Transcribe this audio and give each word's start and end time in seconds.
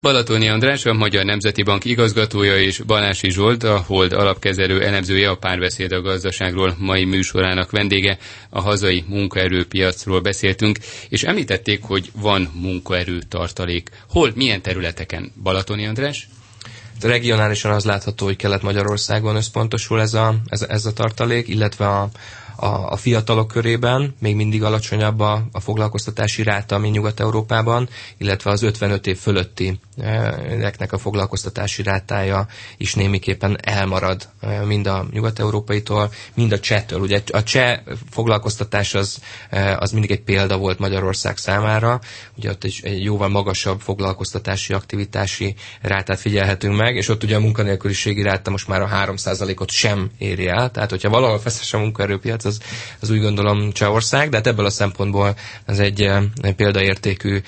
Balatoni 0.00 0.48
András, 0.48 0.84
a 0.86 0.92
Magyar 0.92 1.24
Nemzeti 1.24 1.62
Bank 1.62 1.84
igazgatója 1.84 2.56
és 2.60 2.78
Balási 2.78 3.30
Zsolt, 3.30 3.62
a 3.62 3.84
Hold 3.86 4.12
alapkezelő 4.12 4.82
elemzője 4.82 5.30
a 5.30 5.36
párbeszéd 5.36 5.92
a 5.92 6.00
gazdaságról 6.00 6.74
mai 6.78 7.04
műsorának 7.04 7.70
vendége. 7.70 8.18
A 8.50 8.60
hazai 8.60 9.04
munkaerőpiacról 9.08 10.20
beszéltünk, 10.20 10.78
és 11.08 11.22
említették, 11.22 11.82
hogy 11.82 12.10
van 12.14 12.50
munkaerő 12.54 13.18
tartalék. 13.28 13.90
Hol, 14.08 14.32
milyen 14.34 14.62
területeken? 14.62 15.32
Balatoni 15.42 15.86
András? 15.86 16.28
Regionálisan 17.02 17.70
az 17.72 17.84
látható, 17.84 18.24
hogy 18.24 18.36
Kelet-Magyarországon 18.36 19.36
összpontosul 19.36 20.00
ez 20.00 20.14
a, 20.14 20.34
ez, 20.46 20.62
ez 20.62 20.86
a 20.86 20.92
tartalék, 20.92 21.48
illetve 21.48 21.88
a, 21.88 22.08
a, 22.56 22.66
a 22.66 22.96
fiatalok 22.96 23.48
körében 23.48 24.14
még 24.18 24.34
mindig 24.36 24.62
alacsonyabb 24.62 25.20
a, 25.20 25.42
a 25.52 25.60
foglalkoztatási 25.60 26.42
ráta, 26.42 26.78
mint 26.78 26.94
Nyugat-Európában, 26.94 27.88
illetve 28.16 28.50
az 28.50 28.62
55 28.62 29.06
év 29.06 29.16
fölötti 29.18 29.78
neknek 30.58 30.92
a 30.92 30.98
foglalkoztatási 30.98 31.82
rátája 31.82 32.46
is 32.76 32.94
némiképpen 32.94 33.58
elmarad 33.62 34.28
mind 34.66 34.86
a 34.86 35.06
nyugat-európaitól, 35.12 36.10
mind 36.34 36.52
a 36.52 36.60
csehtől. 36.60 37.00
Ugye 37.00 37.20
a 37.32 37.42
cseh 37.42 37.78
foglalkoztatás 38.10 38.94
az, 38.94 39.18
az 39.78 39.90
mindig 39.92 40.10
egy 40.10 40.20
példa 40.22 40.56
volt 40.56 40.78
Magyarország 40.78 41.36
számára, 41.36 42.00
ugye 42.36 42.50
ott 42.50 42.64
egy, 42.64 42.80
egy 42.82 43.02
jóval 43.04 43.28
magasabb 43.28 43.80
foglalkoztatási 43.80 44.72
aktivitási 44.72 45.54
rátát 45.80 46.20
figyelhetünk 46.20 46.76
meg, 46.76 46.96
és 46.96 47.08
ott 47.08 47.22
ugye 47.24 47.36
a 47.36 47.40
munkanélküliségi 47.40 48.22
ráta 48.22 48.50
most 48.50 48.68
már 48.68 48.82
a 48.82 48.88
3%-ot 49.06 49.70
sem 49.70 50.10
éri 50.18 50.46
el, 50.48 50.70
tehát 50.70 50.90
hogyha 50.90 51.08
valahol 51.10 51.38
feszes 51.38 51.72
a 51.74 51.78
munkaerőpiac, 51.78 52.44
az, 52.44 52.60
az 53.00 53.10
úgy 53.10 53.20
gondolom 53.20 53.72
Csehország, 53.72 54.28
de 54.28 54.36
hát 54.36 54.46
ebből 54.46 54.64
a 54.66 54.70
szempontból 54.70 55.34
ez 55.64 55.78
egy, 55.78 56.02
egy 56.42 56.54
példaértékű 56.54 57.40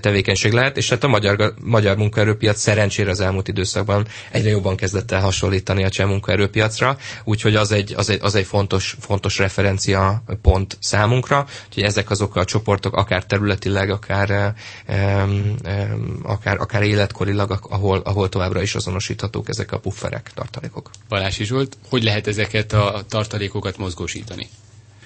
tevékenység 0.00 0.52
lehet, 0.52 0.76
és 0.76 0.88
hát 0.88 1.04
a 1.04 1.08
magyar, 1.08 1.54
magyar 1.62 1.96
munkaerőpiac 1.98 2.60
szerencsére 2.60 3.10
az 3.10 3.20
elmúlt 3.20 3.48
időszakban 3.48 4.06
egyre 4.30 4.50
jobban 4.50 4.76
kezdett 4.76 5.10
el 5.10 5.20
hasonlítani 5.20 5.84
a 5.84 5.88
cseh 5.88 6.06
munkaerőpiacra, 6.06 6.96
úgyhogy 7.24 7.54
az 7.54 7.72
egy, 7.72 7.94
az 7.96 8.10
egy, 8.10 8.18
az 8.22 8.34
egy 8.34 8.46
fontos, 8.46 8.96
fontos 9.00 9.38
referencia 9.38 10.22
pont 10.42 10.76
számunkra, 10.80 11.46
hogy 11.74 11.82
ezek 11.82 12.10
azok 12.10 12.36
a 12.36 12.44
csoportok, 12.44 12.96
akár 12.96 13.24
területileg, 13.24 13.90
akár, 13.90 14.54
um, 14.88 15.54
um, 15.64 16.20
akár, 16.22 16.60
akár 16.60 16.82
életkorilag, 16.82 17.58
ahol, 17.68 17.98
ahol 18.04 18.28
továbbra 18.28 18.62
is 18.62 18.74
azonosíthatók 18.74 19.48
ezek 19.48 19.72
a 19.72 19.78
pufferek, 19.78 20.30
tartalékok. 20.34 20.90
Balási 21.08 21.44
Zsolt, 21.44 21.76
hogy 21.88 22.02
lehet 22.02 22.26
ezeket 22.26 22.72
a 22.72 23.02
tartalékokat 23.08 23.76
mozgósítani? 23.78 24.48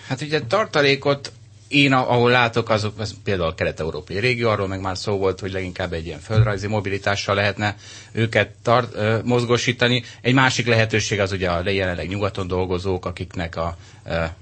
Hát 0.07 0.21
ugye 0.21 0.41
tartalékot 0.41 1.33
én, 1.73 1.93
ahol 1.93 2.31
látok, 2.31 2.69
azok 2.71 2.99
az 2.99 3.15
például 3.25 3.49
a 3.49 3.55
kelet-európai 3.55 4.19
régió, 4.19 4.49
arról 4.49 4.67
meg 4.69 4.81
már 4.81 4.97
szó 4.97 5.17
volt, 5.17 5.41
hogy 5.41 5.53
leginkább 5.53 5.93
egy 5.93 6.07
ilyen 6.07 6.21
földrajzi 6.21 6.67
mobilitással 6.67 7.35
lehetne 7.35 7.77
őket 8.13 8.51
tart, 8.63 8.95
ö, 8.95 9.19
mozgosítani. 9.25 10.03
Egy 10.21 10.35
másik 10.35 10.67
lehetőség 10.67 11.21
az 11.21 11.33
ugye 11.33 11.51
a 11.51 11.71
jelenleg 11.71 12.09
nyugaton 12.09 12.47
dolgozók, 12.47 13.07
akiknek 13.07 13.57
a, 13.57 13.77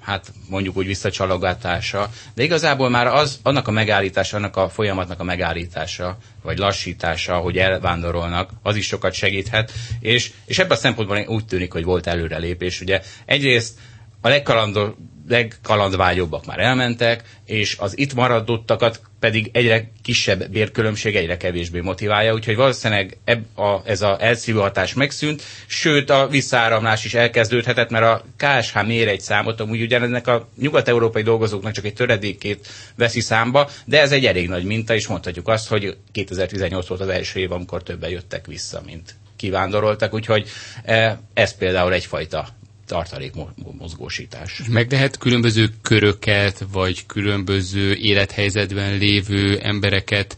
hát 0.00 0.32
mondjuk 0.48 0.76
úgy 0.76 0.86
visszacsalogatása, 0.86 2.10
de 2.34 2.42
igazából 2.42 2.88
már 2.88 3.06
az, 3.06 3.38
annak 3.42 3.68
a 3.68 3.70
megállítása, 3.70 4.36
annak 4.36 4.56
a 4.56 4.68
folyamatnak 4.68 5.20
a 5.20 5.24
megállítása, 5.24 6.16
vagy 6.42 6.58
lassítása, 6.58 7.36
hogy 7.36 7.58
elvándorolnak, 7.58 8.50
az 8.62 8.76
is 8.76 8.86
sokat 8.86 9.12
segíthet, 9.12 9.72
és, 10.00 10.32
és 10.44 10.58
ebben 10.58 10.76
a 10.76 10.80
szempontból 10.80 11.24
úgy 11.26 11.44
tűnik, 11.44 11.72
hogy 11.72 11.84
volt 11.84 12.06
előrelépés. 12.06 12.80
Ugye 12.80 13.00
egyrészt 13.24 13.78
a 14.20 14.28
legkalandor, 14.28 14.94
legkalandvágyobbak 15.30 16.46
már 16.46 16.58
elmentek, 16.58 17.22
és 17.46 17.76
az 17.78 17.98
itt 17.98 18.14
maradottakat 18.14 19.00
pedig 19.20 19.50
egyre 19.52 19.90
kisebb 20.02 20.48
bérkülönbség 20.50 21.16
egyre 21.16 21.36
kevésbé 21.36 21.80
motiválja, 21.80 22.32
úgyhogy 22.34 22.56
valószínűleg 22.56 23.18
eb, 23.24 23.58
a, 23.58 23.80
ez 23.84 24.02
a 24.02 24.16
elszívő 24.20 24.58
hatás 24.58 24.94
megszűnt, 24.94 25.42
sőt 25.66 26.10
a 26.10 26.28
visszaáramlás 26.28 27.04
is 27.04 27.14
elkezdődhetett, 27.14 27.90
mert 27.90 28.04
a 28.04 28.24
KSH 28.36 28.84
mér 28.86 29.08
egy 29.08 29.20
számot, 29.20 29.60
amúgy 29.60 29.80
ugyanennek 29.82 30.26
a 30.26 30.48
nyugat-európai 30.58 31.22
dolgozóknak 31.22 31.72
csak 31.72 31.84
egy 31.84 31.94
töredékét 31.94 32.68
veszi 32.96 33.20
számba, 33.20 33.68
de 33.84 34.00
ez 34.00 34.12
egy 34.12 34.26
elég 34.26 34.48
nagy 34.48 34.64
minta, 34.64 34.94
és 34.94 35.06
mondhatjuk 35.06 35.48
azt, 35.48 35.68
hogy 35.68 35.96
2018 36.12 36.86
volt 36.86 37.00
az 37.00 37.08
első 37.08 37.40
év, 37.40 37.52
amikor 37.52 37.82
többen 37.82 38.10
jöttek 38.10 38.46
vissza, 38.46 38.82
mint 38.86 39.14
kivándoroltak, 39.36 40.14
úgyhogy 40.14 40.48
eh, 40.84 41.16
ez 41.34 41.56
például 41.56 41.92
egyfajta 41.92 42.48
tartalék 42.90 43.32
mozgósítás. 43.78 44.62
Meg 44.68 44.90
lehet 44.90 45.18
különböző 45.18 45.68
köröket, 45.82 46.64
vagy 46.72 47.06
különböző 47.06 47.94
élethelyzetben 47.94 48.98
lévő 48.98 49.58
embereket, 49.58 50.36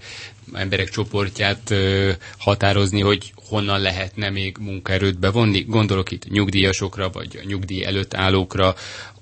emberek 0.53 0.89
csoportját 0.89 1.71
ö, 1.71 2.11
határozni, 2.39 3.01
hogy 3.01 3.33
honnan 3.49 3.81
lehetne 3.81 4.31
még 4.31 4.57
munkaerőt 4.61 5.19
bevonni. 5.19 5.61
Gondolok 5.61 6.11
itt 6.11 6.29
nyugdíjasokra, 6.29 7.11
vagy 7.11 7.41
nyugdíj 7.47 7.85
előtt 7.85 8.15
állókra, 8.15 8.75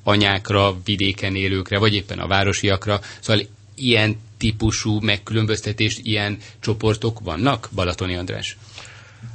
anyákra, 0.03 0.81
vidéken 0.85 1.37
élőkre, 1.37 1.79
vagy 1.79 1.95
éppen 1.95 2.19
a 2.19 2.27
városiakra. 2.27 3.01
Szóval 3.21 3.43
ilyen 3.75 4.17
típusú 4.39 5.01
megkülönböztetést, 5.01 6.01
ilyen 6.03 6.39
csoportok 6.61 7.21
vannak, 7.21 7.69
Balatoni 7.75 8.17
András? 8.17 8.57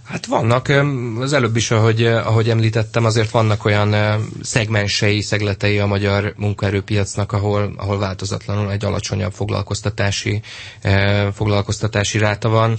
Hát 0.06 0.26
vannak, 0.26 0.72
az 1.20 1.34
előbb 1.34 1.56
is, 1.56 1.72
ahogy, 1.72 2.06
ahogy 2.06 2.50
említettem, 2.50 3.06
azért 3.06 3.30
vannak 3.30 3.66
olyan 3.66 3.96
szegmensei, 4.42 5.22
szegletei 5.22 5.80
a 5.80 5.86
magyar 5.86 6.34
munkaerőpiacnak, 6.38 7.32
ahol, 7.32 7.74
ahol 7.78 8.00
változatlanul 8.00 8.72
egy 8.72 8.86
alacsonyabb 8.86 9.34
foglalkoztatási, 9.34 10.42
foglalkoztatási 11.34 12.18
ráta 12.18 12.50
van 12.50 12.78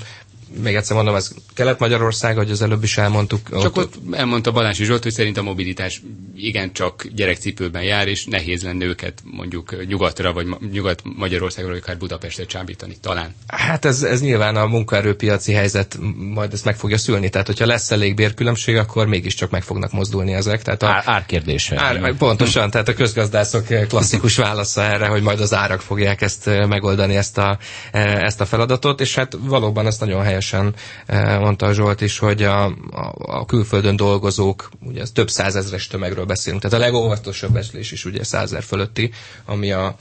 még 0.62 0.74
egyszer 0.74 0.96
mondom, 0.96 1.14
ez 1.14 1.30
Kelet-Magyarország, 1.54 2.36
hogy 2.36 2.50
az 2.50 2.62
előbb 2.62 2.82
is 2.82 2.98
elmondtuk. 2.98 3.60
Csak 3.60 3.76
ott, 3.76 3.96
ott 3.96 4.14
elmondta 4.14 4.52
Balási 4.52 4.84
Zsolt, 4.84 5.02
hogy 5.02 5.12
szerint 5.12 5.36
a 5.36 5.42
mobilitás 5.42 6.02
igencsak 6.36 7.06
gyerekcipőben 7.14 7.82
jár, 7.82 8.08
és 8.08 8.24
nehéz 8.24 8.62
lenne 8.62 8.84
őket 8.84 9.22
mondjuk 9.24 9.86
nyugatra, 9.86 10.32
vagy 10.32 10.46
nyugat-Magyarországra, 10.72 11.70
vagy 11.70 11.80
akár 11.82 11.98
Budapestre 11.98 12.44
csábítani, 12.44 12.96
talán. 13.00 13.34
Hát 13.46 13.84
ez, 13.84 14.02
ez 14.02 14.20
nyilván 14.20 14.56
a 14.56 14.66
munkaerőpiaci 14.66 15.52
helyzet 15.52 15.98
majd 16.34 16.52
ezt 16.52 16.64
meg 16.64 16.76
fogja 16.76 16.98
szülni. 16.98 17.28
Tehát, 17.28 17.46
hogyha 17.46 17.66
lesz 17.66 17.90
elég 17.90 18.14
bérkülönbség, 18.14 18.76
akkor 18.76 19.06
mégiscsak 19.06 19.50
meg 19.50 19.62
fognak 19.62 19.92
mozdulni 19.92 20.32
ezek. 20.32 20.62
Tehát 20.62 20.82
a, 20.82 20.86
Ár, 20.86 21.02
árkérdése. 21.04 21.80
Ár, 21.80 22.14
pontosan, 22.16 22.70
tehát 22.70 22.88
a 22.88 22.94
közgazdászok 22.94 23.66
klasszikus 23.88 24.36
válasza 24.36 24.82
erre, 24.82 25.06
hogy 25.06 25.22
majd 25.22 25.40
az 25.40 25.54
árak 25.54 25.80
fogják 25.80 26.20
ezt 26.20 26.50
megoldani, 26.68 27.16
ezt 27.16 27.38
a, 27.38 27.58
ezt 27.92 28.40
a 28.40 28.46
feladatot, 28.46 29.00
és 29.00 29.14
hát 29.14 29.36
valóban 29.40 29.86
ezt 29.86 30.00
nagyon 30.00 30.22
helyes 30.22 30.35
helyesen 30.36 30.74
eh, 31.06 31.38
mondta 31.38 31.66
a 31.66 31.72
Zsolt 31.72 32.00
is, 32.00 32.18
hogy 32.18 32.42
a, 32.42 32.64
a, 32.64 33.12
a 33.16 33.44
külföldön 33.44 33.96
dolgozók, 33.96 34.70
ugye 34.80 35.00
ez 35.00 35.10
több 35.10 35.30
százezres 35.30 35.86
tömegről 35.86 36.24
beszélünk, 36.24 36.62
tehát 36.62 36.76
a 36.76 36.80
legóvatosabb 36.80 37.52
becslés 37.52 37.92
is 37.92 38.04
ugye 38.04 38.24
százer 38.24 38.62
fölötti, 38.62 39.10
ami 39.44 39.72
a 39.72 39.96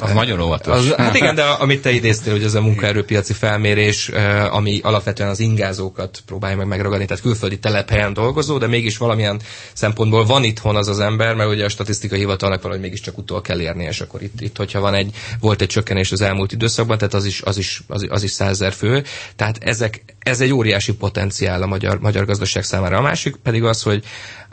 az 0.00 0.12
nagyon 0.12 0.40
óvatos. 0.40 0.74
Az, 0.74 0.94
hát 0.96 1.14
igen, 1.14 1.34
de 1.34 1.42
amit 1.42 1.82
te 1.82 1.90
idéztél, 1.90 2.32
hogy 2.32 2.42
ez 2.42 2.54
a 2.54 2.60
munkaerőpiaci 2.60 3.32
felmérés, 3.32 4.08
eh, 4.08 4.54
ami 4.54 4.80
alapvetően 4.82 5.28
az 5.28 5.40
ingázókat 5.40 6.22
próbálja 6.26 6.56
meg 6.56 6.66
megragadni, 6.66 7.04
tehát 7.04 7.22
külföldi 7.22 7.58
telephelyen 7.58 8.12
dolgozó, 8.12 8.58
de 8.58 8.66
mégis 8.66 8.96
valamilyen 8.96 9.40
szempontból 9.72 10.26
van 10.26 10.44
itthon 10.44 10.76
az 10.76 10.88
az 10.88 11.00
ember, 11.00 11.34
mert 11.34 11.50
ugye 11.50 11.64
a 11.64 11.68
statisztikai 11.68 12.18
hivatalnak 12.18 12.62
valahogy 12.62 12.82
mégiscsak 12.82 13.18
utol 13.18 13.40
kell 13.40 13.60
érni, 13.60 13.84
és 13.84 14.00
akkor 14.00 14.22
itt, 14.22 14.40
itt 14.40 14.56
hogyha 14.56 14.80
van 14.80 14.94
egy, 14.94 15.14
volt 15.40 15.60
egy 15.60 15.68
csökkenés 15.68 16.12
az 16.12 16.20
elmúlt 16.20 16.52
időszakban, 16.52 16.98
tehát 16.98 17.14
az 17.14 17.24
is, 17.24 17.42
az 17.42 17.58
is, 17.58 17.82
az, 17.86 18.06
az 18.08 18.22
is 18.22 18.30
százer 18.30 18.72
fő, 18.72 19.04
tehát 19.36 19.58
ezek, 19.80 20.04
ez 20.18 20.40
egy 20.40 20.52
óriási 20.52 20.94
potenciál 20.94 21.62
a 21.62 21.66
magyar, 21.66 21.98
magyar 22.00 22.24
gazdaság 22.24 22.64
számára. 22.64 22.96
A 22.96 23.00
másik 23.00 23.36
pedig 23.36 23.64
az, 23.64 23.82
hogy 23.82 24.04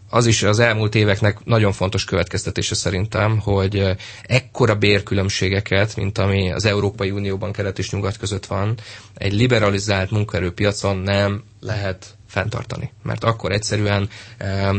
az 0.09 0.25
is 0.25 0.43
az 0.43 0.59
elmúlt 0.59 0.95
éveknek 0.95 1.45
nagyon 1.45 1.71
fontos 1.71 2.03
következtetése 2.03 2.75
szerintem, 2.75 3.39
hogy 3.39 3.95
ekkora 4.23 4.75
bérkülönbségeket, 4.75 5.95
mint 5.95 6.17
ami 6.17 6.51
az 6.51 6.65
Európai 6.65 7.11
Unióban 7.11 7.51
kelet 7.51 7.79
és 7.79 7.91
nyugat 7.91 8.17
között 8.17 8.45
van, 8.45 8.75
egy 9.15 9.33
liberalizált 9.33 10.11
munkaerőpiacon 10.11 10.97
nem 10.97 11.43
lehet 11.59 12.17
fenntartani. 12.27 12.91
Mert 13.03 13.23
akkor 13.23 13.51
egyszerűen 13.51 14.09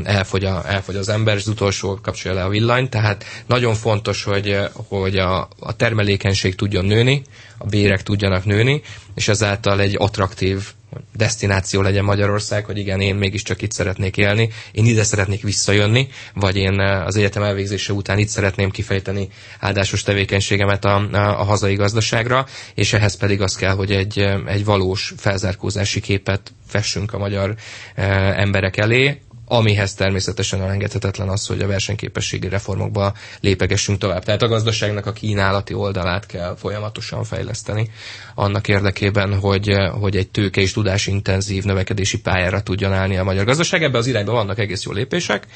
elfogy, 0.04 0.44
a, 0.44 0.62
elfogy 0.70 0.96
az 0.96 1.08
ember, 1.08 1.34
és 1.36 1.40
az 1.40 1.48
utolsó 1.48 1.98
kapcsolja 2.02 2.38
le 2.38 2.44
a 2.44 2.48
villany, 2.48 2.88
tehát 2.88 3.24
nagyon 3.46 3.74
fontos, 3.74 4.22
hogy, 4.24 4.58
hogy 4.88 5.16
a, 5.18 5.48
a 5.60 5.76
termelékenység 5.76 6.54
tudjon 6.54 6.84
nőni, 6.84 7.22
a 7.58 7.66
bérek 7.66 8.02
tudjanak 8.02 8.44
nőni, 8.44 8.82
és 9.14 9.28
ezáltal 9.28 9.80
egy 9.80 9.94
attraktív 9.98 10.72
destináció 11.14 11.80
legyen 11.82 12.04
Magyarország, 12.04 12.64
hogy 12.64 12.78
igen, 12.78 13.00
én 13.00 13.14
mégiscsak 13.14 13.62
itt 13.62 13.72
szeretnék 13.72 14.16
élni, 14.16 14.48
én 14.72 14.84
ide 14.86 15.04
szeretnék 15.04 15.42
visszajönni, 15.42 16.08
vagy 16.34 16.56
én 16.56 16.80
eh, 16.80 17.06
az 17.06 17.16
egyetem 17.16 17.42
elvégzése 17.42 17.92
után 17.92 18.18
itt 18.18 18.28
szeretném 18.28 18.70
kifejteni 18.70 19.28
áldásos 19.60 20.02
tevékenységemet 20.02 20.84
a, 20.84 20.96
a, 21.12 21.40
a 21.40 21.44
hazai 21.44 21.74
gazdaságra, 21.74 22.46
és 22.74 22.92
ehhez 22.92 23.16
pedig 23.16 23.40
az 23.40 23.56
kell, 23.56 23.74
hogy 23.74 23.92
egy, 23.92 24.18
eh, 24.18 24.40
egy 24.46 24.64
valós 24.64 25.14
felzárkózási 25.16 26.00
képet 26.00 26.52
fessünk 26.66 27.12
a 27.12 27.18
magyar 27.18 27.54
e, 27.94 28.04
emberek 28.40 28.76
elé, 28.76 29.20
amihez 29.48 29.94
természetesen 29.94 30.62
elengedhetetlen 30.62 31.28
az, 31.28 31.46
hogy 31.46 31.60
a 31.60 31.66
versenyképességi 31.66 32.48
reformokba 32.48 33.12
lépegessünk 33.40 33.98
tovább. 33.98 34.24
Tehát 34.24 34.42
a 34.42 34.48
gazdaságnak 34.48 35.06
a 35.06 35.12
kínálati 35.12 35.74
oldalát 35.74 36.26
kell 36.26 36.56
folyamatosan 36.56 37.24
fejleszteni 37.24 37.90
annak 38.34 38.68
érdekében, 38.68 39.38
hogy, 39.38 39.74
hogy 40.00 40.16
egy 40.16 40.28
tőke 40.28 40.60
és 40.60 40.72
tudásintenzív 40.72 41.64
növekedési 41.64 42.20
pályára 42.20 42.62
tudjon 42.62 42.92
állni 42.92 43.16
a 43.16 43.24
magyar 43.24 43.44
gazdaság. 43.44 43.82
Ebben 43.82 44.00
az 44.00 44.06
irányban 44.06 44.34
vannak 44.34 44.58
egész 44.58 44.82
jó 44.84 44.92
lépések, 44.92 45.46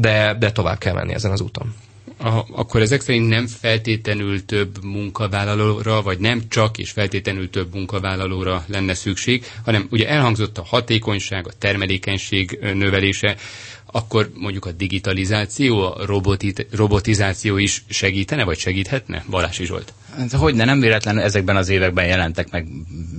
de, 0.00 0.34
de 0.38 0.52
tovább 0.52 0.78
kell 0.78 0.94
menni 0.94 1.14
ezen 1.14 1.30
az 1.30 1.40
úton 1.40 1.74
akkor 2.52 2.80
ezek 2.80 3.00
szerint 3.00 3.28
nem 3.28 3.46
feltétlenül 3.46 4.44
több 4.44 4.84
munkavállalóra, 4.84 6.02
vagy 6.02 6.18
nem 6.18 6.42
csak 6.48 6.78
és 6.78 6.90
feltétlenül 6.90 7.50
több 7.50 7.74
munkavállalóra 7.74 8.64
lenne 8.68 8.94
szükség, 8.94 9.44
hanem 9.64 9.86
ugye 9.90 10.08
elhangzott 10.08 10.58
a 10.58 10.64
hatékonyság, 10.64 11.46
a 11.46 11.52
termelékenység 11.58 12.58
növelése, 12.74 13.36
akkor 13.92 14.30
mondjuk 14.34 14.66
a 14.66 14.72
digitalizáció, 14.72 15.82
a 15.82 16.06
robotizáció 16.70 17.56
is 17.56 17.84
segítene, 17.88 18.44
vagy 18.44 18.58
segíthetne? 18.58 19.24
Balási 19.30 19.64
Zsolt. 19.64 19.92
Hát, 20.16 20.32
hogy 20.32 20.54
ne, 20.54 20.64
nem 20.64 20.80
véletlenül 20.80 21.22
ezekben 21.22 21.56
az 21.56 21.68
években 21.68 22.06
jelentek 22.06 22.50
meg 22.50 22.66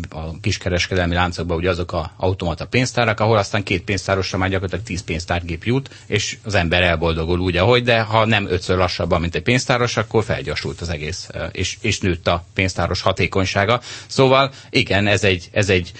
a 0.10 0.40
kiskereskedelmi 0.42 1.14
láncokban 1.14 1.58
ugye 1.58 1.70
azok 1.70 1.92
a 1.92 2.14
automata 2.18 2.66
pénztárak, 2.68 3.20
ahol 3.20 3.38
aztán 3.38 3.64
két 3.64 3.84
pénztárosra 3.84 4.38
már 4.38 4.50
gyakorlatilag 4.50 4.86
tíz 4.86 5.04
pénztárgép 5.04 5.64
jut, 5.64 5.90
és 6.06 6.38
az 6.44 6.56
ember 6.56 6.82
elboldogul 6.84 7.40
úgy, 7.40 7.58
ahogy, 7.58 7.84
de 7.84 8.02
ha 8.02 8.26
nem 8.26 8.48
ötször 8.50 8.78
lassabban, 8.78 9.22
mint 9.22 9.36
egy 9.36 9.44
pénztáros, 9.44 9.98
akkor 9.98 10.24
felgyorsult 10.24 10.82
az 10.82 10.90
egész, 10.90 11.30
és, 11.52 11.78
és 11.82 12.00
nőtt 12.00 12.28
a 12.28 12.46
pénztáros 12.54 13.02
hatékonysága. 13.02 13.82
Szóval 14.08 14.52
igen, 14.70 15.08
ez 15.08 15.24
egy, 15.24 15.50
ez 15.52 15.70
egy 15.70 15.92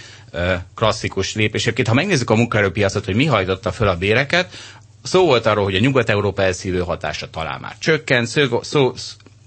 klasszikus 0.76 1.36
lépés. 1.36 1.62
Egyébként, 1.62 1.88
ha 1.88 1.94
megnézzük 1.94 2.30
a 2.30 2.36
munkaerőpiacot, 2.36 3.06
hogy 3.06 3.16
mi 3.16 3.26
hajtotta 3.26 3.72
föl 3.72 3.88
a 3.88 3.96
béreket, 3.98 4.54
szó 5.04 5.26
volt 5.26 5.46
arról, 5.46 5.64
hogy 5.64 5.76
a 5.76 5.80
Nyugat-Európa 5.80 6.42
elszívő 6.42 6.80
hatása 6.80 7.30
talán 7.30 7.60
már 7.60 7.76
csökkent, 7.80 8.28
szó, 8.28 8.62
szó, 8.64 8.94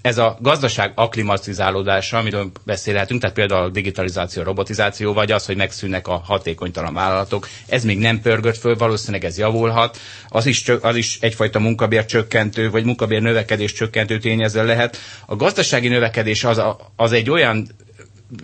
ez 0.05 0.17
a 0.17 0.37
gazdaság 0.41 0.91
aklimatizálódása, 0.95 2.17
amiről 2.17 2.51
beszélhetünk, 2.65 3.21
tehát 3.21 3.35
például 3.35 3.63
a 3.65 3.69
digitalizáció, 3.69 4.43
robotizáció, 4.43 5.13
vagy 5.13 5.31
az, 5.31 5.45
hogy 5.45 5.55
megszűnnek 5.55 6.07
a 6.07 6.21
hatékonytalan 6.25 6.93
vállalatok, 6.93 7.47
ez 7.67 7.83
még 7.83 7.99
nem 7.99 8.21
pörgött 8.21 8.57
föl, 8.57 8.75
valószínűleg 8.75 9.25
ez 9.25 9.37
javulhat. 9.37 9.97
Az 10.29 10.45
is, 10.45 10.69
az 10.81 10.95
is 10.95 11.17
egyfajta 11.21 11.59
munkabér 11.59 12.05
csökkentő, 12.05 12.69
vagy 12.69 12.83
munkabér 12.83 13.21
növekedés 13.21 13.73
csökkentő 13.73 14.17
tényező 14.19 14.65
lehet. 14.65 14.97
A 15.25 15.35
gazdasági 15.35 15.87
növekedés 15.87 16.43
az, 16.43 16.61
az 16.95 17.11
egy 17.11 17.29
olyan 17.29 17.67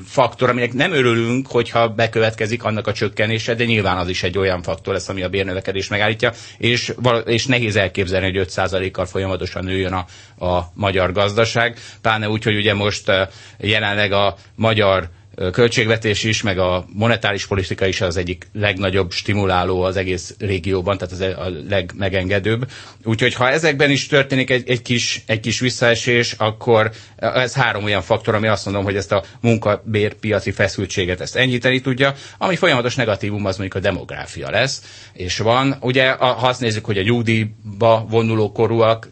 faktor, 0.06 0.50
aminek 0.50 0.74
nem 0.74 0.92
örülünk, 0.92 1.48
hogyha 1.48 1.90
bekövetkezik 1.90 2.64
annak 2.64 2.88
a 2.88 2.94
csökkenése, 2.94 3.54
de 3.56 3.66
nyilván 3.66 3.98
az 3.98 4.10
is 4.10 4.24
egy 4.24 4.38
olyan 4.38 4.62
faktor 4.62 4.94
lesz, 4.94 5.10
ami 5.10 5.22
a 5.24 5.30
bérnövekedés 5.30 5.88
megállítja, 5.88 6.32
és, 6.58 6.94
és 7.26 7.46
nehéz 7.46 7.76
elképzelni, 7.76 8.38
hogy 8.38 8.48
5%-kal 8.56 9.06
folyamatosan 9.06 9.64
nőjön 9.64 9.94
a, 9.94 10.06
a 10.46 10.72
magyar 10.74 11.12
gazdaság, 11.12 11.78
pláne 12.02 12.30
úgy, 12.30 12.44
hogy 12.44 12.56
ugye 12.56 12.74
most 12.74 13.12
jelenleg 13.58 14.12
a 14.12 14.36
magyar 14.56 15.10
költségvetés 15.52 16.24
is, 16.24 16.42
meg 16.42 16.58
a 16.60 16.86
monetáris 16.94 17.46
politika 17.48 17.86
is 17.86 18.02
az 18.02 18.18
egyik 18.18 18.48
legnagyobb 18.54 19.12
stimuláló 19.12 19.82
az 19.82 19.96
egész 19.98 20.36
régióban, 20.40 20.98
tehát 20.98 21.14
az 21.14 21.46
a 21.46 21.50
legmegengedőbb. 21.70 22.70
Úgyhogy 23.04 23.34
ha 23.34 23.50
ezekben 23.50 23.90
is 23.90 24.08
történik 24.08 24.50
egy, 24.50 24.70
egy, 24.70 24.82
kis, 24.82 25.24
egy 25.26 25.40
kis 25.40 25.60
visszaesés, 25.60 26.32
akkor 26.38 26.92
ez 27.16 27.54
három 27.54 27.84
olyan 27.84 28.02
faktor, 28.02 28.36
ami 28.36 28.48
azt 28.48 28.66
mondom, 28.66 28.84
hogy 28.84 28.96
ezt 28.96 29.12
a 29.12 29.24
munkabérpiaci 29.42 30.52
feszültséget 30.52 31.22
ezt 31.22 31.36
enyhíteni 31.36 31.82
tudja, 31.82 32.14
ami 32.38 32.56
folyamatos 32.56 32.96
negatívum 32.96 33.46
az 33.46 33.58
mondjuk 33.58 33.84
a 33.84 33.88
demográfia 33.88 34.50
lesz, 34.50 34.82
és 35.14 35.38
van. 35.38 35.76
Ugye, 35.82 36.12
ha 36.12 36.28
azt 36.48 36.62
nézzük, 36.62 36.86
hogy 36.86 36.98
a 36.98 37.02
nyugdíjba 37.04 38.06
vonuló 38.10 38.52
korúak 38.52 39.10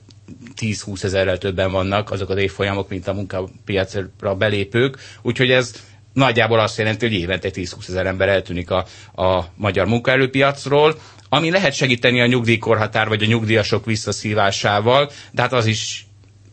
10-20 0.61 1.03
ezerrel 1.03 1.37
többen 1.37 1.71
vannak 1.71 2.11
azok 2.11 2.29
az 2.29 2.37
évfolyamok, 2.37 2.89
mint 2.89 3.07
a 3.07 3.13
munkapiacra 3.13 4.35
belépők, 4.37 4.97
úgyhogy 5.21 5.51
ez 5.51 5.73
nagyjából 6.19 6.59
azt 6.59 6.77
jelenti, 6.77 7.05
hogy 7.05 7.15
évente 7.15 7.49
10-20 7.53 7.89
ezer 7.89 8.05
ember 8.05 8.29
eltűnik 8.29 8.71
a, 8.71 8.85
a 9.15 9.45
magyar 9.55 9.87
munkaerőpiacról, 9.87 10.99
ami 11.29 11.51
lehet 11.51 11.73
segíteni 11.73 12.21
a 12.21 12.25
nyugdíjkorhatár 12.25 13.07
vagy 13.07 13.23
a 13.23 13.25
nyugdíjasok 13.25 13.85
visszaszívásával, 13.85 15.11
de 15.31 15.41
hát 15.41 15.53
az 15.53 15.65
is 15.65 16.07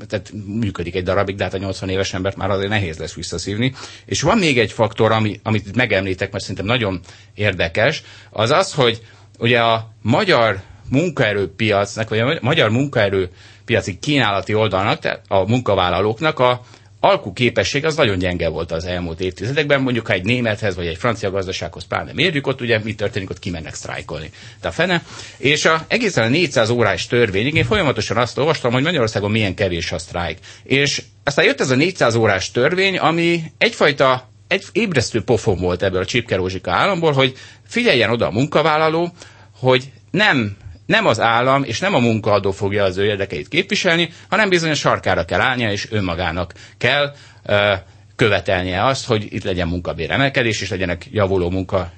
tehát 0.09 0.33
működik 0.47 0.95
egy 0.95 1.03
darabig, 1.03 1.37
de 1.37 1.45
hát 1.45 1.55
a 1.55 1.59
80 1.59 1.89
éves 1.89 2.15
embert 2.15 2.37
már 2.37 2.51
azért 2.51 2.69
nehéz 2.69 2.99
lesz 2.99 3.15
visszaszívni. 3.15 3.75
És 4.05 4.23
van 4.23 4.39
még 4.39 4.59
egy 4.59 4.73
faktor, 4.73 5.13
ami, 5.13 5.41
amit 5.43 5.77
megemlítek, 5.77 6.31
mert 6.33 6.43
szerintem 6.43 6.67
nagyon 6.67 7.01
érdekes, 7.35 8.03
az 8.31 8.51
az, 8.51 8.73
hogy 8.73 9.01
ugye 9.39 9.61
a 9.61 9.91
magyar 10.03 10.61
munkaerőpiacnak, 10.91 12.09
vagy 12.09 12.19
a 12.19 12.39
magyar 12.41 12.71
munkaerőpiaci 12.71 13.99
kínálati 13.99 14.55
oldalnak, 14.55 14.99
tehát 14.99 15.23
a 15.29 15.49
munkavállalóknak 15.49 16.39
a 16.39 16.61
alkuképesség 17.06 17.85
az 17.85 17.97
nagyon 17.97 18.19
gyenge 18.19 18.49
volt 18.49 18.73
az 18.73 18.85
elmúlt 18.85 19.20
évtizedekben, 19.20 19.81
mondjuk 19.81 20.06
ha 20.06 20.12
egy 20.12 20.25
némethez 20.25 20.76
vagy 20.76 20.87
egy 20.87 20.97
francia 20.97 21.31
gazdasághoz 21.31 21.85
pláne 21.85 22.12
mérjük, 22.12 22.47
ott 22.47 22.61
ugye 22.61 22.79
mi 22.79 22.94
történik, 22.94 23.31
ott 23.31 23.38
kimennek 23.38 23.75
sztrájkolni. 23.75 24.31
De 24.61 24.69
a 24.69 24.73
fene. 24.73 25.03
És 25.37 25.64
a, 25.64 25.85
egészen 25.88 26.25
a 26.25 26.29
400 26.29 26.70
órás 26.70 27.06
törvényig 27.06 27.55
én 27.55 27.64
folyamatosan 27.64 28.17
azt 28.17 28.38
olvastam, 28.38 28.73
hogy 28.73 28.82
Magyarországon 28.82 29.31
milyen 29.31 29.55
kevés 29.55 29.93
a 29.93 29.99
sztrájk. 29.99 30.38
És 30.62 31.03
aztán 31.25 31.44
jött 31.44 31.61
ez 31.61 31.70
a 31.70 31.76
400 31.76 32.14
órás 32.14 32.50
törvény, 32.50 32.99
ami 32.99 33.43
egyfajta 33.59 34.29
egy 34.49 34.64
ébresztő 34.73 35.23
pofon 35.23 35.59
volt 35.59 35.82
ebből 35.82 36.00
a 36.00 36.05
csipkerózsika 36.05 36.73
államból, 36.73 37.12
hogy 37.12 37.35
figyeljen 37.67 38.11
oda 38.11 38.26
a 38.26 38.31
munkavállaló, 38.31 39.12
hogy 39.59 39.91
nem 40.11 40.56
nem 40.87 41.06
az 41.06 41.21
állam 41.21 41.62
és 41.65 41.79
nem 41.79 41.94
a 41.94 41.99
munkaadó 41.99 42.50
fogja 42.50 42.85
az 42.85 42.97
ő 42.97 43.05
érdekeit 43.05 43.49
képviselni, 43.49 44.09
hanem 44.29 44.49
bizony 44.49 44.71
a 44.71 44.75
sarkára 44.75 45.25
kell 45.25 45.41
állnia, 45.41 45.71
és 45.73 45.91
önmagának 45.91 46.53
kell 46.79 47.12
ö, 47.47 47.73
követelnie 48.17 48.85
azt, 48.85 49.06
hogy 49.06 49.27
itt 49.31 49.44
legyen 49.44 49.69
munkabéremelkedés, 49.69 50.61
és 50.61 50.71
legyenek 50.71 51.06
javuló 51.11 51.50
munka 51.50 51.93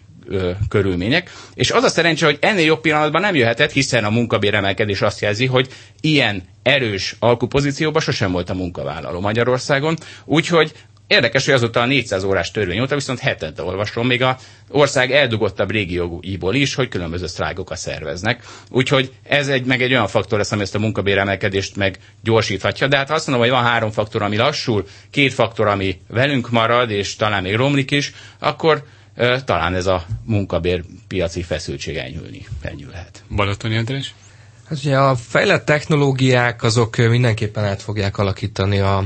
körülmények. 0.69 1.31
És 1.55 1.70
az 1.70 1.82
a 1.82 1.88
szerencse, 1.88 2.25
hogy 2.25 2.38
ennél 2.40 2.64
jobb 2.64 2.81
pillanatban 2.81 3.20
nem 3.20 3.35
jöhetett, 3.35 3.73
hiszen 3.73 4.05
a 4.05 4.11
munkabéremelkedés 4.11 5.00
azt 5.02 5.20
jelzi, 5.20 5.46
hogy 5.46 5.69
ilyen 6.00 6.43
erős 6.62 7.17
alkupozícióban 7.19 8.02
sosem 8.02 8.32
volt 8.32 8.50
a 8.50 8.55
munkavállaló 8.55 9.20
Magyarországon, 9.20 9.96
úgyhogy 10.25 10.73
Érdekes, 11.08 11.44
hogy 11.44 11.55
azóta 11.55 11.81
a 11.81 11.87
400 11.87 12.25
órás 12.25 12.50
törvény 12.50 12.81
óta 12.81 12.94
viszont 12.94 13.19
hetente 13.19 13.62
olvasom, 13.62 14.06
még 14.06 14.22
a 14.22 14.38
ország 14.69 15.12
eldugottabb 15.12 15.70
régióiból 15.70 16.55
is, 16.55 16.75
hogy 16.75 16.88
különböző 16.88 17.26
sztrájkokat 17.26 17.78
szerveznek. 17.78 18.43
Úgyhogy 18.70 19.12
ez 19.22 19.49
egy, 19.49 19.64
meg 19.64 19.82
egy 19.82 19.90
olyan 19.93 20.06
faktor 20.06 20.38
lesz, 20.38 20.52
ami 20.52 20.62
ezt 20.62 20.75
a 20.75 20.78
munkabéremelkedést 20.78 21.76
meg 21.76 21.99
gyorsíthatja. 22.22 22.87
De 22.87 22.96
hát 22.96 23.10
azt 23.10 23.26
mondom, 23.26 23.44
hogy 23.44 23.55
van 23.55 23.64
három 23.64 23.90
faktor, 23.90 24.22
ami 24.22 24.37
lassul, 24.37 24.87
két 25.10 25.32
faktor, 25.32 25.66
ami 25.66 26.00
velünk 26.08 26.50
marad, 26.50 26.90
és 26.90 27.16
talán 27.16 27.43
még 27.43 27.54
romlik 27.54 27.90
is, 27.90 28.12
akkor 28.38 28.84
talán 29.44 29.75
ez 29.75 29.87
a 29.87 30.04
munkabérpiaci 30.25 31.43
feszültség 31.43 31.97
enyhülni, 31.97 32.47
enyhülhet. 32.62 33.23
Balatoni 33.37 33.76
András? 33.76 34.14
Hát 34.68 34.78
ugye 34.78 34.98
a 34.98 35.16
fejlett 35.16 35.64
technológiák 35.64 36.62
azok 36.62 36.96
mindenképpen 36.96 37.64
át 37.64 37.82
fogják 37.82 38.18
alakítani 38.18 38.78
a, 38.78 38.96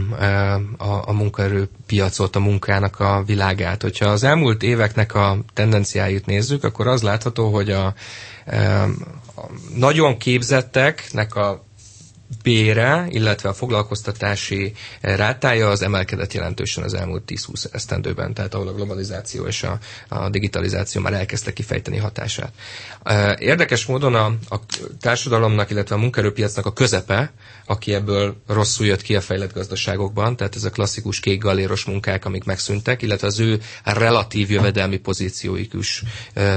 a, 0.79 1.03
a 1.07 1.13
munkaerőpiacot, 1.13 2.37
a 2.37 2.41
munkának 2.41 3.01
a 3.01 3.23
világát. 3.27 3.83
Hogyha 3.83 4.07
az 4.07 4.25
elmúlt 4.25 4.63
éveknek 4.63 5.15
a 5.15 5.39
tendenciáit 5.53 6.27
nézzük, 6.27 6.65
akkor 6.65 6.87
az 6.87 7.03
látható, 7.03 7.53
hogy 7.53 7.71
a, 7.71 7.87
a 7.87 7.95
nagyon 9.77 10.19
képzetteknek 10.19 11.35
a 11.35 11.65
bére, 12.43 13.07
illetve 13.11 13.49
a 13.49 13.55
foglalkoztatási 13.55 14.73
rátája 15.01 15.69
az 15.69 15.83
emelkedett 15.83 16.33
jelentősen 16.33 16.85
az 16.85 16.95
elmúlt 16.95 17.23
10-20 17.27 17.65
esztendőben, 17.75 18.35
tehát 18.35 18.55
ahol 18.55 18.69
a 18.69 18.73
globalizáció 18.75 19.47
és 19.47 19.63
a, 19.63 19.79
a 20.09 20.29
digitalizáció 20.29 21.01
már 21.01 21.13
elkezdte 21.13 21.53
kifejteni 21.53 21.97
hatását. 21.97 22.53
Érdekes 23.39 23.87
módon 23.87 24.15
a, 24.15 24.25
a 24.49 24.61
társadalomnak, 25.01 25.71
illetve 25.71 25.95
a 25.95 25.99
munkerőpiacnak 25.99 26.67
a 26.67 26.73
közepe, 26.73 27.33
aki 27.67 27.95
ebből 27.95 28.37
rosszul 28.47 28.87
jött 28.87 29.03
ki 29.03 29.17
a 29.17 29.21
fejlett 29.21 29.53
gazdaságokban, 29.53 30.37
tehát 30.37 30.57
ez 30.57 30.65
a 30.65 30.71
klasszikus 30.71 31.21
kék 31.21 31.41
galéros 31.43 31.85
munkák, 31.85 32.25
amik 32.25 32.45
megszűntek, 32.45 33.03
illetve 33.03 33.27
az 33.27 33.41
ő 33.41 33.61
relatív 33.85 34.51
jövedelmi 34.51 34.97
pozícióik 34.99 35.73
is 35.79 36.03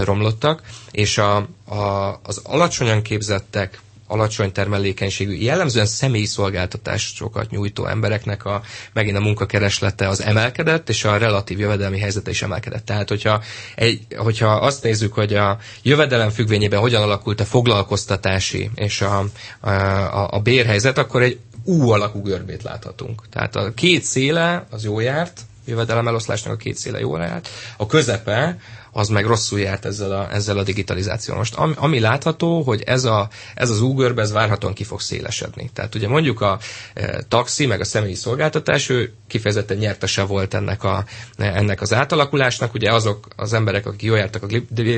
romlottak, 0.04 0.62
és 0.92 1.18
a, 1.18 1.36
a, 1.66 2.20
az 2.24 2.42
alacsonyan 2.44 3.02
képzettek, 3.02 3.80
alacsony 4.08 4.52
termelékenységű, 4.52 5.34
jellemzően 5.34 5.86
személyi 5.86 6.26
szolgáltatásokat 6.26 7.50
nyújtó 7.50 7.86
embereknek 7.86 8.46
a, 8.46 8.62
megint 8.94 9.18
a 9.18 9.22
munkakereslete 9.22 10.08
az 10.08 10.22
emelkedett, 10.22 10.90
és 10.90 11.04
a 11.04 11.18
relatív 11.18 11.60
jövedelmi 11.60 12.00
helyzete 12.00 12.30
is 12.30 12.42
emelkedett. 12.42 12.86
Tehát, 12.86 13.10
hogyha, 13.10 13.42
egy, 13.76 14.02
hogyha 14.18 14.48
azt 14.48 14.84
nézzük, 14.84 15.14
hogy 15.14 15.34
a 15.34 15.58
jövedelem 15.82 16.30
függvényében 16.30 16.80
hogyan 16.80 17.02
alakult 17.02 17.40
a 17.40 17.46
foglalkoztatási 17.46 18.70
és 18.76 19.02
a, 19.02 19.26
a, 19.60 19.70
a, 19.70 20.28
a 20.32 20.40
bérhelyzet, 20.40 20.98
akkor 20.98 21.22
egy 21.22 21.40
U 21.64 21.90
alakú 21.90 22.22
görbét 22.22 22.64
láthatunk. 22.64 23.22
Tehát 23.30 23.56
a 23.56 23.74
két 23.74 24.04
széle 24.04 24.66
az 24.70 24.84
jó 24.84 25.00
járt, 25.00 25.42
jövedelem 25.66 26.08
eloszlásnak 26.08 26.54
a 26.54 26.58
két 26.58 26.78
széle 26.78 27.00
jól 27.00 27.20
járt, 27.20 27.50
a 27.78 27.86
közepe 27.86 28.58
az 28.98 29.10
meg 29.10 29.26
rosszul 29.26 29.60
járt 29.60 29.86
ezzel 29.86 30.12
a, 30.12 30.34
ezzel 30.34 30.58
a 30.58 30.64
digitalizációval. 30.64 31.38
Most 31.40 31.56
ami, 31.56 31.74
ami 31.78 32.00
látható, 32.00 32.62
hogy 32.62 32.82
ez, 32.86 33.04
a, 33.04 33.30
ez 33.56 33.70
az 33.70 33.82
Uberbe 33.82 34.22
ez 34.22 34.32
várhatóan 34.32 34.74
ki 34.74 34.84
fog 34.84 35.02
szélesedni. 35.02 35.70
Tehát 35.74 35.96
ugye 35.96 36.08
mondjuk 36.08 36.42
a 36.42 36.60
e, 36.94 37.24
taxi, 37.28 37.66
meg 37.66 37.80
a 37.80 37.84
személyi 37.84 38.14
szolgáltatás, 38.14 38.90
ő 38.90 39.14
kifejezetten 39.28 39.78
nyertese 39.78 40.24
volt 40.24 40.54
ennek, 40.54 40.84
a, 40.84 41.06
ennek 41.38 41.82
az 41.82 41.94
átalakulásnak. 41.94 42.74
Ugye 42.74 42.94
azok 42.94 43.28
az 43.36 43.54
emberek, 43.54 43.86
akik 43.86 44.02
jól 44.02 44.18
jártak 44.18 44.44
a 44.44 44.48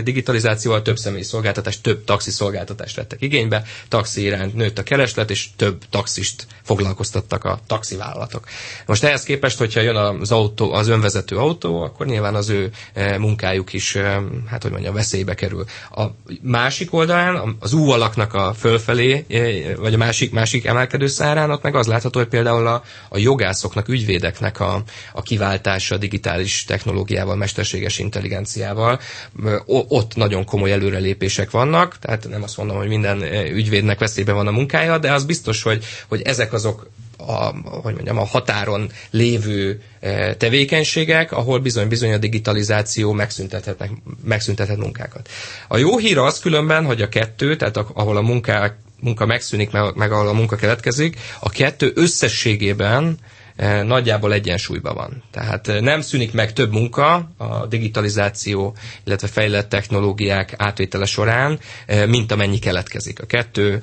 digitalizációval, 0.04 0.82
több 0.82 0.98
személyi 0.98 1.24
szolgáltatást, 1.24 1.84
több 1.84 2.04
taxi 2.04 2.32
szolgáltatást 2.32 2.96
vettek 2.96 3.22
igénybe, 3.22 3.64
taxi 3.88 4.22
iránt 4.22 4.54
nőtt 4.54 4.78
a 4.78 4.84
kereslet, 4.84 5.30
és 5.30 5.48
több 5.56 5.84
taxist 5.90 6.48
foglalkoztattak 6.64 7.44
a 7.44 7.60
taxivállalatok. 7.68 8.48
Most 8.86 9.04
ehhez 9.04 9.24
képest, 9.24 9.58
hogyha 9.58 9.82
jön 9.82 9.96
az 9.96 10.32
autó, 10.32 10.74
az 10.74 10.88
önvezető 10.88 11.38
autó, 11.38 11.82
akkor 11.82 12.06
nyilván 12.06 12.36
az 12.36 12.50
ő 12.50 12.72
e, 12.94 13.18
munkájuk 13.18 13.74
is, 13.74 13.87
e, 13.96 14.22
hát 14.48 14.62
hogy 14.62 14.72
mondjam, 14.72 14.94
veszélybe 14.94 15.34
kerül. 15.34 15.66
A 15.92 16.04
másik 16.42 16.94
oldalán, 16.94 17.56
az 17.60 17.74
U 17.74 17.90
alaknak 17.90 18.34
a 18.34 18.54
fölfelé, 18.54 19.26
e, 19.30 19.76
vagy 19.76 19.94
a 19.94 19.98
másik, 19.98 20.32
másik 20.32 20.66
emelkedő 20.66 21.08
szárán, 21.08 21.60
meg 21.62 21.76
az 21.76 21.88
látható, 21.88 22.20
hogy 22.20 22.28
például 22.28 22.68
a, 22.68 22.84
a 23.10 23.18
jogászoknak, 23.18 23.88
ügyvédeknek 23.88 24.60
a, 24.60 24.84
a 25.14 25.22
kiváltása 25.22 25.98
digitális 25.98 26.64
technológiával, 26.64 27.36
mesterséges 27.36 28.00
intelligenciával, 28.00 29.00
ott 29.66 30.16
nagyon 30.16 30.46
komoly 30.46 30.72
előrelépések 30.72 31.52
vannak, 31.52 32.00
tehát 32.00 32.28
nem 32.30 32.44
azt 32.44 32.58
mondom, 32.58 32.78
hogy 32.78 32.88
minden 32.88 33.22
ügyvédnek 33.54 34.00
veszélybe 34.00 34.32
van 34.32 34.48
a 34.48 34.52
munkája, 34.52 34.98
de 34.98 35.12
az 35.12 35.26
biztos, 35.26 35.64
hogy, 35.64 35.86
hogy 36.08 36.22
ezek 36.22 36.54
azok 36.54 36.88
a, 37.18 37.54
hogy 37.82 37.94
mondjam, 37.94 38.18
a 38.18 38.26
határon 38.26 38.92
lévő 39.10 39.82
e, 40.00 40.36
tevékenységek, 40.36 41.32
ahol 41.32 41.60
bizony-bizony 41.60 42.14
a 42.14 42.18
digitalizáció 42.18 43.12
megszüntethet, 43.12 43.90
megszüntethet 44.24 44.78
munkákat. 44.78 45.30
A 45.68 45.78
jó 45.78 45.98
hír 45.98 46.18
az 46.18 46.40
különben, 46.40 46.86
hogy 46.86 47.02
a 47.02 47.10
kettő, 47.10 47.56
tehát 47.56 47.78
ahol 47.78 48.18
a 48.18 48.22
munkák, 48.22 48.76
munka 49.00 49.26
megszűnik, 49.26 49.72
meg, 49.72 49.96
meg 49.96 50.12
ahol 50.12 50.28
a 50.28 50.34
munka 50.34 50.56
keletkezik, 50.56 51.20
a 51.40 51.50
kettő 51.50 51.92
összességében 51.96 53.18
nagyjából 53.84 54.34
egyensúlyban 54.34 54.96
van. 54.96 55.24
Tehát 55.32 55.68
eh, 55.68 55.82
nem 55.82 56.02
szűnik 56.02 56.34
meg 56.34 56.54
több 56.54 56.72
munka 56.72 57.30
a 57.38 57.66
digitalizáció, 57.66 58.76
illetve 59.06 59.28
fejlett 59.28 59.70
technológiák 59.70 60.54
átvétele 60.58 61.06
során, 61.06 61.60
eh, 61.86 62.06
mint 62.08 62.32
amennyi 62.32 62.60
keletkezik. 62.60 63.22
A 63.22 63.26
kettő, 63.26 63.82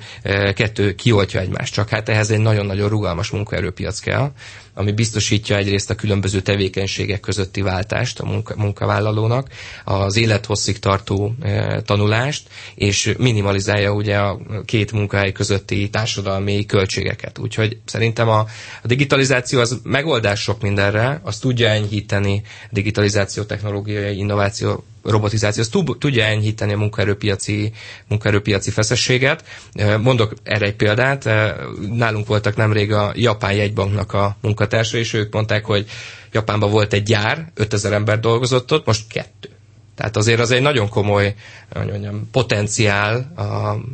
kettő 0.53 0.95
kioltja 0.95 1.39
egymást, 1.39 1.73
csak 1.73 1.89
hát 1.89 2.09
ehhez 2.09 2.31
egy 2.31 2.39
nagyon-nagyon 2.39 2.89
rugalmas 2.89 3.29
munkaerőpiac 3.29 3.99
kell, 3.99 4.31
ami 4.75 4.91
biztosítja 4.91 5.57
egyrészt 5.57 5.89
a 5.89 5.95
különböző 5.95 6.41
tevékenységek 6.41 7.19
közötti 7.19 7.61
váltást 7.61 8.19
a 8.19 8.25
munka, 8.25 8.53
munkavállalónak, 8.57 9.47
az 9.83 10.15
élethosszig 10.17 10.79
tartó 10.79 11.35
e, 11.41 11.81
tanulást, 11.81 12.47
és 12.75 13.13
minimalizálja 13.17 13.91
ugye 13.93 14.17
a 14.17 14.39
két 14.65 14.91
munkahely 14.91 15.31
közötti 15.31 15.89
társadalmi 15.89 16.65
költségeket. 16.65 17.37
Úgyhogy 17.37 17.77
szerintem 17.85 18.29
a, 18.29 18.39
a 18.83 18.87
digitalizáció 18.87 19.59
az 19.59 19.79
megoldás 19.83 20.39
sok 20.41 20.61
mindenre, 20.61 21.19
az 21.23 21.37
tudja 21.39 21.67
enyhíteni 21.69 22.41
digitalizáció, 22.71 23.43
technológiai 23.43 24.17
innováció 24.17 24.83
robotizáció, 25.05 25.61
az 25.61 25.97
tudja 25.99 26.23
enyhíteni 26.23 26.73
a 26.73 26.77
munkaerőpiaci, 26.77 27.71
munkaerőpiaci 28.07 28.71
feszességet. 28.71 29.43
Mondok 30.01 30.33
erre 30.43 30.65
egy 30.65 30.75
példát. 30.75 31.29
Nálunk 31.91 32.27
voltak 32.27 32.55
nemrég 32.55 32.91
a 32.91 33.11
Japán 33.15 33.53
jegybanknak 33.53 34.13
a 34.13 34.37
munkatársai, 34.41 34.99
és 34.99 35.13
ők 35.13 35.33
mondták, 35.33 35.65
hogy 35.65 35.85
Japánban 36.31 36.71
volt 36.71 36.93
egy 36.93 37.03
gyár, 37.03 37.51
5000 37.53 37.93
ember 37.93 38.19
dolgozott 38.19 38.71
ott, 38.73 38.85
most 38.85 39.07
kettő. 39.07 39.54
Tehát 39.95 40.17
azért 40.17 40.39
az 40.39 40.51
egy 40.51 40.61
nagyon 40.61 40.89
komoly 40.89 41.35
hogy 41.73 41.89
mondjam, 41.89 42.29
potenciál 42.31 43.31
a, 43.35 43.41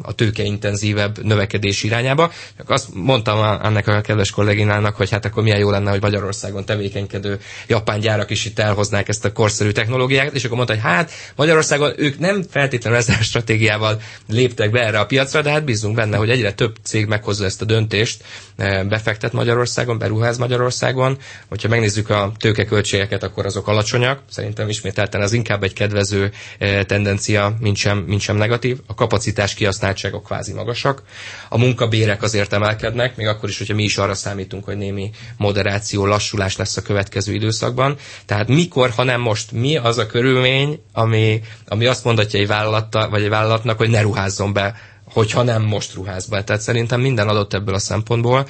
a 0.01 0.13
tőkeintenzívebb 0.15 1.23
növekedés 1.23 1.83
irányába. 1.83 2.31
Csak 2.57 2.69
azt 2.69 2.87
mondtam 2.93 3.59
ennek 3.63 3.87
a 3.87 4.01
kedves 4.01 4.31
kolléginának, 4.31 4.95
hogy 4.95 5.09
hát 5.09 5.25
akkor 5.25 5.43
milyen 5.43 5.59
jó 5.59 5.69
lenne, 5.69 5.89
hogy 5.89 6.01
Magyarországon 6.01 6.65
tevékenykedő 6.65 7.39
japán 7.67 7.99
gyárak 7.99 8.29
is 8.29 8.45
itt 8.45 8.59
elhoznák 8.59 9.07
ezt 9.07 9.25
a 9.25 9.31
korszerű 9.31 9.71
technológiát, 9.71 10.33
és 10.33 10.43
akkor 10.43 10.55
mondta, 10.55 10.73
hogy 10.73 10.83
hát 10.83 11.11
Magyarországon 11.35 11.93
ők 11.97 12.19
nem 12.19 12.43
feltétlenül 12.49 12.99
ezzel 12.99 13.15
a 13.19 13.23
stratégiával 13.23 14.01
léptek 14.27 14.71
be 14.71 14.79
erre 14.85 14.99
a 14.99 15.05
piacra, 15.05 15.41
de 15.41 15.51
hát 15.51 15.63
bízunk 15.63 15.95
benne, 15.95 16.17
hogy 16.17 16.29
egyre 16.29 16.53
több 16.53 16.75
cég 16.83 17.05
meghozza 17.05 17.45
ezt 17.45 17.61
a 17.61 17.65
döntést, 17.65 18.23
e, 18.57 18.83
befektet 18.83 19.33
Magyarországon, 19.33 19.97
beruház 19.97 20.37
Magyarországon. 20.37 21.17
Hogyha 21.49 21.67
megnézzük 21.67 22.09
a 22.09 22.31
tőkeköltségeket, 22.39 23.23
akkor 23.23 23.45
azok 23.45 23.67
alacsonyak. 23.67 24.19
Szerintem 24.29 24.69
ismételten 24.69 25.21
az 25.21 25.33
inkább 25.33 25.63
egy 25.63 25.73
kedvező 25.91 26.31
e, 26.57 26.83
tendencia, 26.83 27.55
mint 27.59 27.75
sem, 27.75 27.97
mint 27.97 28.21
sem 28.21 28.37
negatív. 28.37 28.77
A 28.87 28.93
kapacitás 28.93 29.53
kihasználtságok 29.53 30.23
kvázi 30.23 30.53
magasak. 30.53 31.03
A 31.49 31.57
munkabérek 31.57 32.23
azért 32.23 32.53
emelkednek, 32.53 33.15
még 33.15 33.27
akkor 33.27 33.49
is, 33.49 33.57
hogyha 33.57 33.75
mi 33.75 33.83
is 33.83 33.97
arra 33.97 34.13
számítunk, 34.13 34.63
hogy 34.63 34.77
némi 34.77 35.09
moderáció, 35.37 36.05
lassulás 36.05 36.55
lesz 36.57 36.77
a 36.77 36.81
következő 36.81 37.33
időszakban. 37.33 37.97
Tehát 38.25 38.47
mikor, 38.47 38.89
ha 38.89 39.03
nem 39.03 39.21
most, 39.21 39.51
mi 39.51 39.77
az 39.77 39.97
a 39.97 40.05
körülmény, 40.05 40.81
ami, 40.93 41.41
ami 41.67 41.85
azt 41.85 42.03
mondatja 42.03 42.39
egy 42.39 42.47
vállalatta, 42.47 43.09
vagy 43.09 43.23
egy 43.23 43.29
vállalatnak, 43.29 43.77
hogy 43.77 43.89
ne 43.89 44.01
ruházzon 44.01 44.53
be 44.53 44.75
hogyha 45.13 45.43
nem 45.43 45.61
most 45.61 45.93
ruház 45.93 46.25
be. 46.25 46.43
Tehát 46.43 46.61
szerintem 46.61 47.01
minden 47.01 47.27
adott 47.27 47.53
ebből 47.53 47.73
a 47.75 47.79
szempontból. 47.79 48.47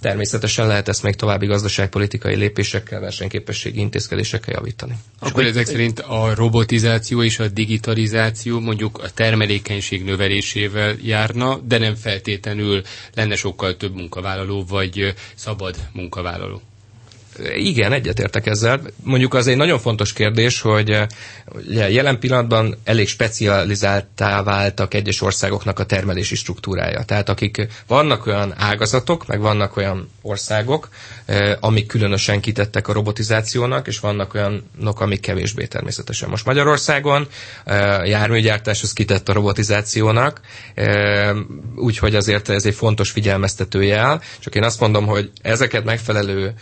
Természetesen 0.00 0.66
lehet 0.66 0.88
ezt 0.88 1.02
még 1.02 1.14
további 1.16 1.46
gazdaságpolitikai 1.46 2.36
lépésekkel, 2.36 3.00
versenyképességi 3.00 3.80
intézkedésekkel 3.80 4.54
javítani. 4.54 4.96
Akkor 5.18 5.44
ezek 5.44 5.66
szerint 5.66 6.00
a 6.00 6.34
robotizáció 6.34 7.22
és 7.22 7.38
a 7.38 7.48
digitalizáció 7.48 8.60
mondjuk 8.60 8.98
a 8.98 9.10
termelékenység 9.10 10.04
növelésével 10.04 10.96
járna, 11.02 11.56
de 11.58 11.78
nem 11.78 11.94
feltétlenül 11.94 12.82
lenne 13.14 13.36
sokkal 13.36 13.76
több 13.76 13.94
munkavállaló 13.94 14.64
vagy 14.64 15.14
szabad 15.34 15.76
munkavállaló. 15.92 16.60
Igen, 17.56 17.92
egyetértek 17.92 18.46
ezzel. 18.46 18.80
Mondjuk 19.02 19.34
az 19.34 19.46
egy 19.46 19.56
nagyon 19.56 19.78
fontos 19.78 20.12
kérdés, 20.12 20.60
hogy 20.60 20.98
ugye, 21.66 21.90
jelen 21.90 22.18
pillanatban 22.18 22.76
elég 22.84 23.08
specializáltá 23.08 24.42
váltak 24.42 24.94
egyes 24.94 25.20
országoknak 25.20 25.78
a 25.78 25.84
termelési 25.84 26.34
struktúrája. 26.34 27.02
Tehát 27.02 27.28
akik 27.28 27.66
vannak 27.86 28.26
olyan 28.26 28.54
ágazatok, 28.56 29.26
meg 29.26 29.40
vannak 29.40 29.76
olyan 29.76 30.10
országok, 30.22 30.88
amik 31.60 31.86
különösen 31.86 32.40
kitettek 32.40 32.88
a 32.88 32.92
robotizációnak, 32.92 33.86
és 33.86 33.98
vannak 34.00 34.34
olyanok, 34.34 35.00
amik 35.00 35.20
kevésbé 35.20 35.66
természetesen. 35.66 36.28
Most 36.28 36.44
Magyarországon 36.44 37.26
a 37.64 37.72
járműgyártás 38.04 38.82
az 38.82 38.92
kitett 38.92 39.28
a 39.28 39.32
robotizációnak, 39.32 40.40
úgyhogy 41.76 42.14
azért 42.14 42.48
ez 42.48 42.66
egy 42.66 42.74
fontos 42.74 43.10
figyelmeztető 43.10 43.82
jel. 43.84 44.20
Csak 44.38 44.54
én 44.54 44.62
azt 44.64 44.80
mondom, 44.80 45.06
hogy 45.06 45.30
ezeket 45.42 45.84
megfelelő 45.84 46.54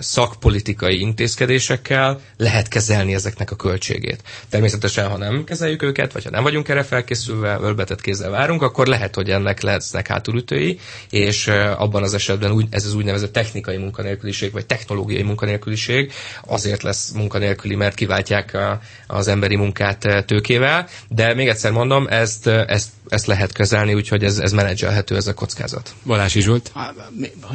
szakpolitikai 0.00 1.00
intézkedésekkel 1.00 2.20
lehet 2.36 2.68
kezelni 2.68 3.14
ezeknek 3.14 3.50
a 3.50 3.56
költségét. 3.56 4.22
Természetesen, 4.48 5.08
ha 5.08 5.16
nem 5.16 5.44
kezeljük 5.44 5.82
őket, 5.82 6.12
vagy 6.12 6.24
ha 6.24 6.30
nem 6.30 6.42
vagyunk 6.42 6.68
erre 6.68 6.82
felkészülve, 6.82 7.58
ölbetett 7.60 8.00
kézzel 8.00 8.30
várunk, 8.30 8.62
akkor 8.62 8.86
lehet, 8.86 9.14
hogy 9.14 9.30
ennek 9.30 9.60
lesznek 9.60 10.06
hátulütői, 10.06 10.78
és 11.10 11.46
abban 11.76 12.02
az 12.02 12.14
esetben 12.14 12.52
úgy, 12.52 12.66
ez 12.70 12.84
az 12.84 12.94
úgynevezett 12.94 13.32
technikai 13.32 13.76
munkanélküliség, 13.76 14.52
vagy 14.52 14.66
technológiai 14.66 15.22
munkanélküliség 15.22 16.12
azért 16.46 16.82
lesz 16.82 17.10
munkanélküli, 17.10 17.74
mert 17.74 17.94
kiváltják 17.94 18.54
a, 18.54 18.80
az 19.06 19.28
emberi 19.28 19.56
munkát 19.56 20.24
tőkével, 20.26 20.88
de 21.08 21.34
még 21.34 21.48
egyszer 21.48 21.72
mondom, 21.72 22.06
ezt, 22.06 22.46
ezt, 22.46 22.88
ezt 23.08 23.26
lehet 23.26 23.52
kezelni, 23.52 23.94
úgyhogy 23.94 24.24
ez, 24.24 24.38
ez 24.38 24.52
menedzselhető 24.52 25.16
ez 25.16 25.26
a 25.26 25.34
kockázat. 25.34 25.94
Balási 26.06 26.40
Zsolt? 26.40 26.72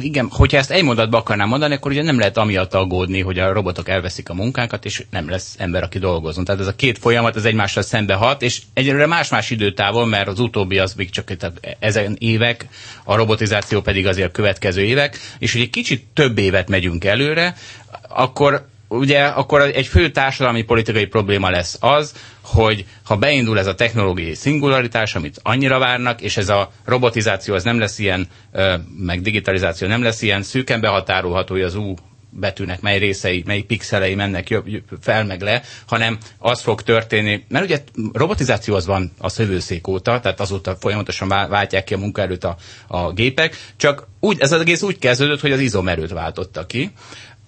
Igen, 0.00 0.28
hogyha 0.30 0.58
ezt 0.58 0.70
egy 0.70 0.82
mondatba 0.82 1.18
akarnám 1.18 1.48
mondani, 1.48 1.74
akkor 1.74 1.90
ugye 1.90 2.02
nem 2.02 2.15
nem 2.16 2.24
lehet 2.24 2.36
amiatt 2.44 2.74
aggódni, 2.74 3.20
hogy 3.20 3.38
a 3.38 3.52
robotok 3.52 3.88
elveszik 3.88 4.28
a 4.28 4.34
munkánkat, 4.34 4.84
és 4.84 5.04
nem 5.10 5.28
lesz 5.28 5.54
ember, 5.58 5.82
aki 5.82 5.98
dolgozon. 5.98 6.44
Tehát 6.44 6.60
ez 6.60 6.66
a 6.66 6.74
két 6.74 6.98
folyamat, 6.98 7.36
ez 7.36 7.44
egymással 7.44 7.82
szembe 7.82 8.14
hat, 8.14 8.42
és 8.42 8.62
egyelőre 8.74 9.06
más-más 9.06 9.50
időtávol, 9.50 10.06
mert 10.06 10.28
az 10.28 10.38
utóbbi 10.40 10.78
az 10.78 10.94
még 10.94 11.10
csak 11.10 11.32
ezen 11.78 12.16
évek, 12.18 12.66
a 13.04 13.14
robotizáció 13.16 13.80
pedig 13.80 14.06
azért 14.06 14.28
a 14.28 14.30
következő 14.30 14.82
évek, 14.82 15.18
és 15.38 15.52
hogy 15.52 15.60
egy 15.60 15.70
kicsit 15.70 16.04
több 16.14 16.38
évet 16.38 16.68
megyünk 16.68 17.04
előre, 17.04 17.54
akkor 18.08 18.66
ugye 18.88 19.24
akkor 19.24 19.60
egy 19.60 19.86
fő 19.86 20.10
társadalmi 20.10 20.62
politikai 20.62 21.06
probléma 21.06 21.50
lesz 21.50 21.76
az, 21.80 22.14
hogy 22.42 22.84
ha 23.04 23.16
beindul 23.16 23.58
ez 23.58 23.66
a 23.66 23.74
technológiai 23.74 24.34
szingularitás, 24.34 25.14
amit 25.14 25.40
annyira 25.42 25.78
várnak, 25.78 26.20
és 26.20 26.36
ez 26.36 26.48
a 26.48 26.70
robotizáció 26.84 27.54
az 27.54 27.64
nem 27.64 27.78
lesz 27.78 27.98
ilyen, 27.98 28.28
meg 28.98 29.20
digitalizáció 29.20 29.88
nem 29.88 30.02
lesz 30.02 30.22
ilyen 30.22 30.42
szűken 30.42 30.80
behatárolható, 30.80 31.54
hogy 31.54 31.62
az 31.62 31.74
U 31.74 31.94
betűnek 32.30 32.80
mely 32.80 32.98
részei, 32.98 33.42
mely 33.46 33.60
pixelei 33.60 34.14
mennek 34.14 34.48
jobb, 34.50 34.66
fel 35.00 35.24
meg 35.24 35.40
le, 35.40 35.62
hanem 35.86 36.18
az 36.38 36.60
fog 36.60 36.82
történni, 36.82 37.44
mert 37.48 37.64
ugye 37.64 37.82
robotizáció 38.12 38.74
az 38.74 38.86
van 38.86 39.12
a 39.18 39.28
szövőszék 39.28 39.86
óta, 39.86 40.20
tehát 40.20 40.40
azóta 40.40 40.76
folyamatosan 40.80 41.28
váltják 41.28 41.84
ki 41.84 41.94
a 41.94 41.98
munkaerőt 41.98 42.44
a, 42.44 42.56
a 42.86 43.12
gépek, 43.12 43.56
csak 43.76 44.06
úgy, 44.20 44.40
ez 44.40 44.52
az 44.52 44.60
egész 44.60 44.82
úgy 44.82 44.98
kezdődött, 44.98 45.40
hogy 45.40 45.52
az 45.52 45.60
izomerőt 45.60 46.10
váltotta 46.10 46.66
ki, 46.66 46.90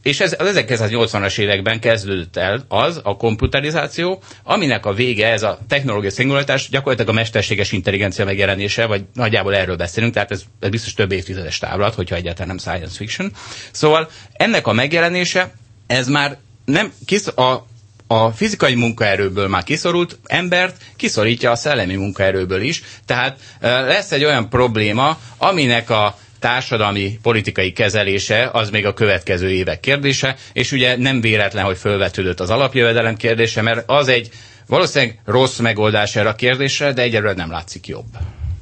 és 0.03 0.21
ez 0.21 0.35
az 0.39 0.63
1980-as 0.69 1.39
években 1.39 1.81
kezdődött 1.81 2.37
el 2.37 2.65
az, 2.69 3.01
a 3.03 3.17
komputerizáció, 3.17 4.23
aminek 4.43 4.87
a 4.87 4.93
vége 4.93 5.29
ez 5.33 5.43
a 5.43 5.59
technológiai 5.69 6.13
szingularitás, 6.13 6.69
gyakorlatilag 6.69 7.11
a 7.11 7.19
mesterséges 7.19 7.73
intelligencia 7.73 8.25
megjelenése, 8.25 8.87
vagy 8.87 9.05
nagyjából 9.15 9.55
erről 9.55 9.77
beszélünk, 9.77 10.13
tehát 10.13 10.31
ez, 10.31 10.43
ez 10.61 10.69
biztos 10.71 10.95
több 10.95 11.13
évtizedes 11.13 11.59
távlat, 11.59 11.95
hogyha 11.95 12.17
egyáltalán 12.17 12.49
nem 12.49 12.59
science 12.59 12.97
fiction. 12.97 13.33
Szóval 13.71 14.09
ennek 14.33 14.67
a 14.67 14.73
megjelenése, 14.73 15.53
ez 15.87 16.09
már 16.09 16.37
nem 16.65 16.93
kis, 17.07 17.27
a, 17.27 17.67
a 18.07 18.31
fizikai 18.31 18.75
munkaerőből 18.75 19.49
már 19.49 19.63
kiszorult 19.65 20.19
embert 20.25 20.77
kiszorítja 20.97 21.51
a 21.51 21.57
szellemi 21.57 21.95
munkaerőből 21.95 22.63
is, 22.63 22.83
tehát 23.07 23.39
lesz 23.61 24.13
egy 24.13 24.25
olyan 24.25 24.49
probléma, 24.49 25.19
aminek 25.37 25.91
a 25.91 26.19
társadalmi 26.39 27.19
politikai 27.23 27.73
kezelése 27.73 28.51
az 28.53 28.71
még 28.71 28.87
a 28.87 28.95
következő 28.95 29.51
évek 29.51 29.81
kérdése, 29.81 30.37
és 30.53 30.73
ugye 30.73 30.97
nem 30.97 31.21
véletlen, 31.21 31.65
hogy 31.65 31.79
fölvetődött 31.79 32.41
az 32.41 32.51
alapjövedelem 32.51 33.17
kérdése, 33.17 33.63
mert 33.63 33.83
az 33.91 34.09
egy 34.09 34.29
valószínűleg 34.67 35.21
rossz 35.25 35.59
megoldás 35.59 36.17
erre 36.17 36.29
a 36.29 36.35
kérdésre, 36.35 36.93
de 36.93 37.03
egyelőre 37.03 37.33
nem 37.35 37.51
látszik 37.51 37.87
jobb 37.87 38.07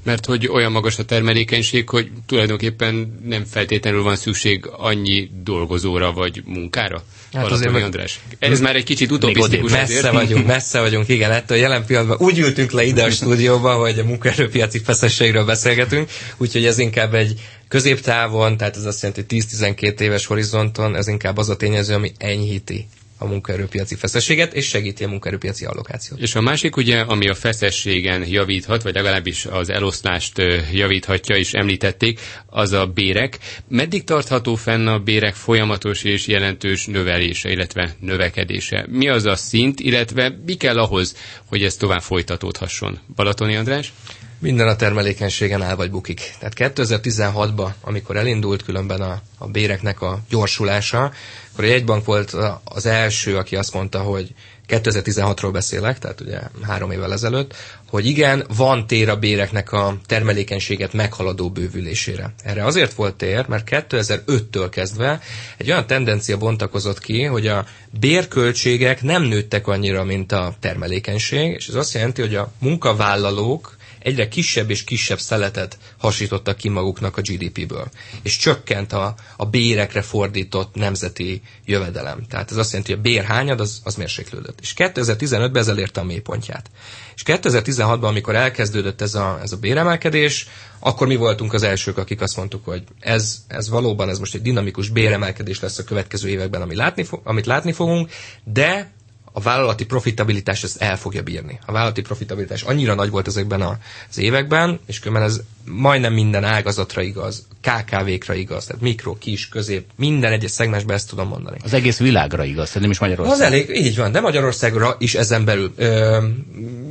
mert 0.07 0.27
hogy 0.27 0.49
olyan 0.49 0.73
magas 0.73 0.99
a 0.99 1.05
termelékenység, 1.05 1.89
hogy 1.89 2.11
tulajdonképpen 2.27 3.21
nem 3.25 3.45
feltétlenül 3.45 4.03
van 4.03 4.17
szükség 4.17 4.65
annyi 4.77 5.31
dolgozóra 5.45 6.13
vagy 6.13 6.43
munkára. 6.45 7.03
Hát 7.33 7.51
azért 7.51 7.73
meg... 7.73 7.83
András. 7.83 8.21
Ez 8.39 8.61
már 8.61 8.77
egy 8.77 8.85
kicsit 8.85 9.11
utopisztikus. 9.11 9.73
Messze 9.73 9.99
azért. 9.99 10.13
vagyunk, 10.13 10.47
messze 10.47 10.81
vagyunk, 10.81 11.09
igen, 11.09 11.31
ettől 11.31 11.59
jelen 11.59 11.85
pillanatban 11.87 12.29
úgy 12.29 12.39
ültünk 12.39 12.71
le 12.71 12.85
ide 12.85 13.05
a 13.05 13.11
stúdióba, 13.11 13.75
hogy 13.75 13.99
a 13.99 14.05
munkaerőpiaci 14.05 14.79
feszességről 14.79 15.45
beszélgetünk, 15.45 16.11
úgyhogy 16.37 16.65
ez 16.65 16.79
inkább 16.79 17.15
egy 17.15 17.41
középtávon, 17.69 18.57
tehát 18.57 18.77
ez 18.77 18.85
azt 18.85 19.03
jelenti, 19.03 19.25
hogy 19.29 19.45
10-12 19.77 20.01
éves 20.01 20.27
horizonton, 20.27 20.97
ez 20.97 21.09
inkább 21.09 21.37
az 21.37 21.49
a 21.49 21.57
tényező, 21.57 21.95
ami 21.95 22.13
enyhíti 22.19 22.87
a 23.19 23.27
munkaerőpiaci 23.27 23.95
feszességet, 23.95 24.55
és 24.55 24.67
segíti 24.67 25.05
a 25.05 25.09
munkaerőpiaci 25.09 25.65
allokációt. 25.65 26.21
És 26.21 26.35
a 26.35 26.41
másik 26.41 26.77
ugye, 26.77 27.01
ami 27.01 27.29
a 27.29 27.35
feszességen 27.35 28.27
javíthat, 28.29 28.83
vagy 28.83 28.95
legalábbis 28.95 29.47
az 29.47 29.71
eloszlást 29.71 30.43
javíthatja, 30.73 31.37
és 31.37 31.53
említették, 31.53 32.21
az 32.47 32.73
a 32.73 32.87
bérek. 32.87 33.39
Meddig 33.69 34.05
tartható 34.05 34.55
fenn 34.55 34.87
a 34.87 34.99
bérek 34.99 35.35
folyamatos 35.35 36.03
és 36.03 36.27
jelentős 36.27 36.87
növelése, 36.87 37.51
illetve 37.51 37.95
növekedése? 38.01 38.87
Mi 38.91 39.09
az 39.09 39.25
a 39.25 39.37
szint, 39.37 39.81
illetve 39.81 40.39
mi 40.47 40.55
kell 40.55 40.79
ahhoz, 40.79 41.17
hogy 41.47 41.63
ez 41.65 41.77
tovább 41.77 42.03
folytatódhasson? 42.03 42.99
Balatoni 43.15 43.57
András? 43.57 43.93
Minden 44.39 44.69
a 44.69 44.77
termelékenységen 44.77 45.63
áll 45.63 45.75
vagy 45.75 45.91
bukik. 45.91 46.35
Tehát 46.39 46.75
2016-ban, 46.77 47.71
amikor 47.81 48.17
elindult 48.17 48.63
különben 48.63 49.01
a, 49.01 49.21
a 49.39 49.47
béreknek 49.47 50.01
a 50.01 50.21
gyorsulása, 50.29 51.13
akkor 51.53 51.65
a 51.65 51.69
jegybank 51.69 52.05
volt 52.05 52.37
az 52.65 52.87
első, 52.87 53.37
aki 53.37 53.57
azt 53.57 53.73
mondta, 53.73 54.01
hogy 54.01 54.35
2016-ról 54.69 55.49
beszélek, 55.53 55.99
tehát 55.99 56.21
ugye 56.21 56.39
három 56.63 56.91
évvel 56.91 57.13
ezelőtt, 57.13 57.55
hogy 57.89 58.07
igen, 58.07 58.47
van 58.57 58.87
tér 58.87 59.09
a 59.09 59.17
béreknek 59.17 59.73
a 59.73 59.97
termelékenységet 60.07 60.93
meghaladó 60.93 61.51
bővülésére. 61.51 62.35
Erre 62.43 62.65
azért 62.65 62.93
volt 62.93 63.15
tér, 63.15 63.47
mert 63.47 63.69
2005-től 63.71 64.67
kezdve 64.71 65.21
egy 65.57 65.71
olyan 65.71 65.87
tendencia 65.87 66.37
bontakozott 66.37 66.99
ki, 66.99 67.23
hogy 67.23 67.47
a 67.47 67.65
bérköltségek 68.01 69.03
nem 69.03 69.23
nőttek 69.23 69.67
annyira, 69.67 70.05
mint 70.05 70.33
a 70.33 70.55
termelékenység, 70.61 71.53
és 71.53 71.69
ez 71.69 71.75
azt 71.75 71.95
jelenti, 71.95 72.21
hogy 72.21 72.35
a 72.35 72.53
munkavállalók 72.59 73.76
egyre 74.07 74.29
kisebb 74.29 74.71
és 74.71 74.85
kisebb 74.85 75.19
szeletet 75.19 75.79
hasítottak 75.99 76.57
ki 76.57 76.69
maguknak 76.69 77.17
a 77.17 77.21
GDP-ből. 77.21 77.89
És 78.23 78.37
csökkent 78.37 78.93
a, 78.93 79.15
a 79.37 79.45
bérekre 79.47 80.03
fordított 80.03 80.75
nemzeti 80.75 81.43
jövedelem. 81.65 82.27
Tehát 82.29 82.51
ez 82.51 82.57
azt 82.57 82.71
jelenti, 82.71 82.93
hogy 82.93 83.01
a 83.01 83.05
bérhányad 83.05 83.61
az, 83.61 83.81
az 83.85 83.95
mérséklődött. 83.95 84.61
És 84.61 84.75
2015-ben 84.77 85.57
ez 85.63 85.69
elérte 85.69 86.01
a 86.01 86.05
mélypontját. 86.05 86.71
És 87.15 87.23
2016-ban, 87.27 88.03
amikor 88.03 88.35
elkezdődött 88.35 89.01
ez 89.01 89.15
a, 89.15 89.39
ez 89.43 89.53
a 89.53 89.57
béremelkedés, 89.57 90.49
akkor 90.79 91.07
mi 91.07 91.17
voltunk 91.17 91.53
az 91.53 91.63
elsők, 91.63 91.99
akik 91.99 92.21
azt 92.21 92.37
mondtuk, 92.37 92.65
hogy 92.65 92.85
ez, 93.01 93.45
ez 93.49 93.69
valóban 93.69 94.09
ez 94.09 94.19
most 94.19 94.35
egy 94.35 94.43
dinamikus 94.43 94.89
béremelkedés 94.89 95.61
lesz 95.61 95.79
a 95.79 95.85
következő 95.85 96.29
években, 96.29 96.63
amit 96.63 96.77
látni, 96.77 97.07
amit 97.23 97.47
látni 97.47 97.73
fogunk, 97.73 98.11
de 98.45 98.95
a 99.37 99.41
vállalati 99.41 99.85
profitabilitás 99.85 100.63
ezt 100.63 100.83
el 100.83 100.99
fogja 100.99 101.23
bírni. 101.23 101.59
A 101.67 101.73
vállalati 101.73 102.01
profitabilitás 102.01 102.63
annyira 102.63 102.95
nagy 102.95 103.11
volt 103.11 103.27
ezekben 103.27 103.61
az 103.61 104.19
években, 104.19 104.81
és 104.87 104.99
különben 104.99 105.29
ez 105.29 105.41
majdnem 105.65 106.13
minden 106.13 106.45
ágazatra 106.45 107.03
igaz, 107.03 107.47
KKV-kra 107.61 108.35
igaz, 108.35 108.65
tehát 108.65 108.83
mikro, 108.83 109.19
kis, 109.19 109.49
közép, 109.49 109.85
minden 109.97 110.33
egyes 110.33 110.51
szegmensben 110.51 110.97
ezt 110.97 111.09
tudom 111.09 111.29
mondani. 111.29 111.59
Az 111.63 111.73
egész 111.73 111.99
világra 111.99 112.45
igaz, 112.45 112.73
nem 112.73 112.91
is 112.91 112.99
Magyarország. 112.99 113.35
Az 113.35 113.41
elég, 113.41 113.71
így 113.75 113.97
van, 113.97 114.13
de 114.13 114.21
Magyarországra 114.21 114.97
is 114.99 115.15
ezen 115.15 115.45
belül. 115.45 115.73
Ö, 115.77 116.19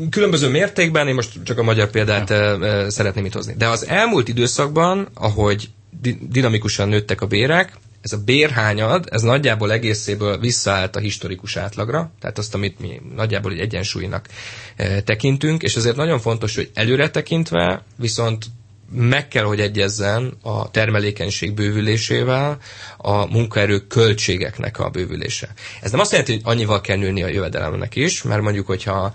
különböző 0.10 0.50
mértékben, 0.50 1.08
én 1.08 1.16
most 1.16 1.44
csak 1.44 1.58
a 1.58 1.64
magyar 1.64 1.90
példát 1.90 2.30
ja. 2.30 2.90
szeretném 2.90 3.26
itt 3.26 3.34
hozni. 3.34 3.54
De 3.58 3.68
az 3.68 3.88
elmúlt 3.88 4.28
időszakban, 4.28 5.08
ahogy 5.14 5.70
dinamikusan 6.30 6.90
nőttek 6.90 7.22
a 7.22 7.28
bérek, 7.28 7.74
ez 8.06 8.12
a 8.12 8.24
bérhányad, 8.24 9.08
ez 9.12 9.22
nagyjából 9.22 9.72
egészéből 9.72 10.38
visszaállt 10.38 10.96
a 10.96 11.00
historikus 11.00 11.56
átlagra, 11.58 12.12
tehát 12.20 12.38
azt, 12.38 12.54
amit 12.54 12.80
mi 12.80 13.02
nagyjából 13.16 13.52
egy 13.52 13.60
egyensúlynak 13.60 14.28
e, 14.76 15.02
tekintünk, 15.02 15.62
és 15.64 15.76
ezért 15.76 15.96
nagyon 15.96 16.20
fontos, 16.20 16.56
hogy 16.56 16.70
előre 16.74 17.10
tekintve 17.10 17.84
viszont 17.96 18.46
meg 18.92 19.28
kell, 19.28 19.44
hogy 19.44 19.60
egyezzen 19.60 20.34
a 20.42 20.72
termelékenység 20.72 21.54
bővülésével 21.54 22.58
a 22.98 23.26
munkaerő 23.26 23.80
költségeknek 23.88 24.80
a 24.80 24.90
bővülése. 24.90 25.54
Ez 25.82 25.92
nem 25.92 26.00
azt 26.00 26.12
jelenti, 26.12 26.32
hogy 26.34 26.42
annyival 26.44 26.82
kell 26.82 26.98
nőni 26.98 27.24
a 27.24 27.28
jövedelemnek 27.28 27.96
is, 27.96 28.24
mert 28.24 28.42
mondjuk, 28.42 28.66
hogyha 28.68 29.14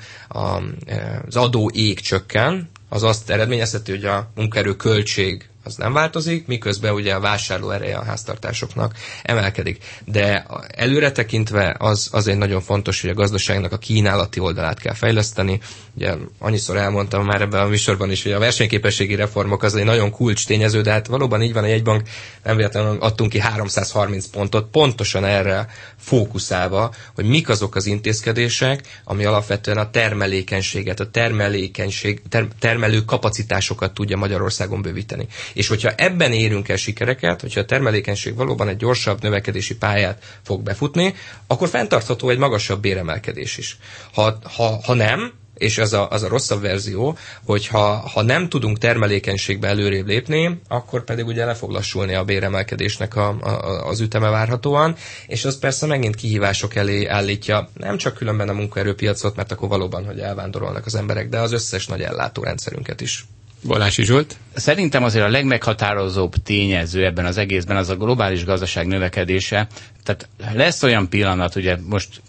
e, 0.86 1.22
az 1.26 1.36
adó 1.36 1.70
ég 1.74 2.00
csökken, 2.00 2.70
az 2.88 3.02
azt 3.02 3.30
eredményezheti, 3.30 3.90
hogy 3.90 4.04
a 4.04 4.30
munkaerő 4.34 4.76
költség 4.76 5.48
az 5.70 5.76
nem 5.76 5.92
változik, 5.92 6.46
miközben 6.46 6.94
ugye 6.94 7.14
a 7.14 7.20
vásárló 7.20 7.70
ereje 7.70 7.96
a 7.96 8.04
háztartásoknak 8.04 8.94
emelkedik. 9.22 9.84
De 10.04 10.46
előre 10.76 11.12
tekintve 11.12 11.74
az, 11.78 12.08
az 12.12 12.26
egy 12.28 12.36
nagyon 12.36 12.60
fontos, 12.60 13.00
hogy 13.00 13.10
a 13.10 13.14
gazdaságnak 13.14 13.72
a 13.72 13.78
kínálati 13.78 14.40
oldalát 14.40 14.80
kell 14.80 14.94
fejleszteni. 14.94 15.60
Ugye 15.94 16.14
annyiszor 16.38 16.76
elmondtam 16.76 17.24
már 17.24 17.40
ebben 17.40 17.60
a 17.60 17.66
műsorban 17.68 18.10
is, 18.10 18.22
hogy 18.22 18.32
a 18.32 18.38
versenyképességi 18.38 19.14
reformok 19.14 19.62
az 19.62 19.74
egy 19.74 19.84
nagyon 19.84 20.10
kulcs 20.10 20.46
tényező, 20.46 20.80
de 20.80 20.90
hát 20.90 21.06
valóban 21.06 21.42
így 21.42 21.52
van, 21.52 21.64
a 21.64 21.66
jegybank 21.66 22.02
nem 22.44 22.56
véletlenül 22.56 22.96
adtunk 23.00 23.30
ki 23.30 23.38
330 23.38 24.26
pontot, 24.26 24.70
pontosan 24.70 25.24
erre 25.24 25.68
fókuszálva, 25.98 26.94
hogy 27.14 27.24
mik 27.24 27.48
azok 27.48 27.74
az 27.74 27.86
intézkedések, 27.86 29.00
ami 29.04 29.24
alapvetően 29.24 29.78
a 29.78 29.90
termelékenységet, 29.90 31.00
a 31.00 31.10
termelékenység, 31.10 32.22
ter, 32.28 32.46
termelő 32.58 33.04
kapacitásokat 33.04 33.94
tudja 33.94 34.16
Magyarországon 34.16 34.82
bővíteni. 34.82 35.26
És 35.60 35.68
hogyha 35.68 35.92
ebben 35.96 36.32
érünk 36.32 36.68
el 36.68 36.76
sikereket, 36.76 37.40
hogyha 37.40 37.60
a 37.60 37.64
termelékenység 37.64 38.34
valóban 38.34 38.68
egy 38.68 38.76
gyorsabb 38.76 39.22
növekedési 39.22 39.76
pályát 39.76 40.22
fog 40.42 40.62
befutni, 40.62 41.14
akkor 41.46 41.68
fenntartható 41.68 42.28
egy 42.28 42.38
magasabb 42.38 42.80
béremelkedés 42.80 43.58
is. 43.58 43.78
Ha, 44.12 44.38
ha, 44.56 44.80
ha 44.84 44.94
nem, 44.94 45.32
és 45.54 45.78
az 45.78 45.92
a, 45.92 46.08
az 46.10 46.22
a 46.22 46.28
rosszabb 46.28 46.60
verzió, 46.60 47.16
hogy 47.44 47.66
ha, 47.66 47.96
ha 47.96 48.22
nem 48.22 48.48
tudunk 48.48 48.78
termelékenységbe 48.78 49.68
előrébb 49.68 50.06
lépni, 50.06 50.60
akkor 50.68 51.04
pedig 51.04 51.26
ugye 51.26 51.44
le 51.44 51.54
fog 51.54 51.70
lassulni 51.70 52.14
a 52.14 52.24
béremelkedésnek 52.24 53.16
a, 53.16 53.28
a, 53.28 53.86
az 53.86 54.00
üteme 54.00 54.28
várhatóan, 54.28 54.96
és 55.26 55.44
az 55.44 55.58
persze 55.58 55.86
megint 55.86 56.14
kihívások 56.14 56.74
elé 56.74 57.06
állítja 57.06 57.68
nem 57.74 57.96
csak 57.96 58.14
különben 58.14 58.48
a 58.48 58.52
munkaerőpiacot, 58.52 59.36
mert 59.36 59.52
akkor 59.52 59.68
valóban, 59.68 60.04
hogy 60.04 60.18
elvándorolnak 60.18 60.86
az 60.86 60.94
emberek, 60.94 61.28
de 61.28 61.38
az 61.38 61.52
összes 61.52 61.86
nagy 61.86 62.00
ellátórendszerünket 62.00 63.00
is. 63.00 63.24
Balási 63.66 64.04
Zsolt? 64.04 64.36
Szerintem 64.54 65.04
azért 65.04 65.24
a 65.24 65.28
legmeghatározóbb 65.28 66.34
tényező 66.44 67.04
ebben 67.04 67.24
az 67.24 67.36
egészben 67.36 67.76
az 67.76 67.88
a 67.88 67.96
globális 67.96 68.44
gazdaság 68.44 68.86
növekedése. 68.86 69.66
Tehát 70.04 70.28
lesz 70.54 70.82
olyan 70.82 71.08
pillanat, 71.08 71.54
ugye 71.56 71.76
most 71.88 72.22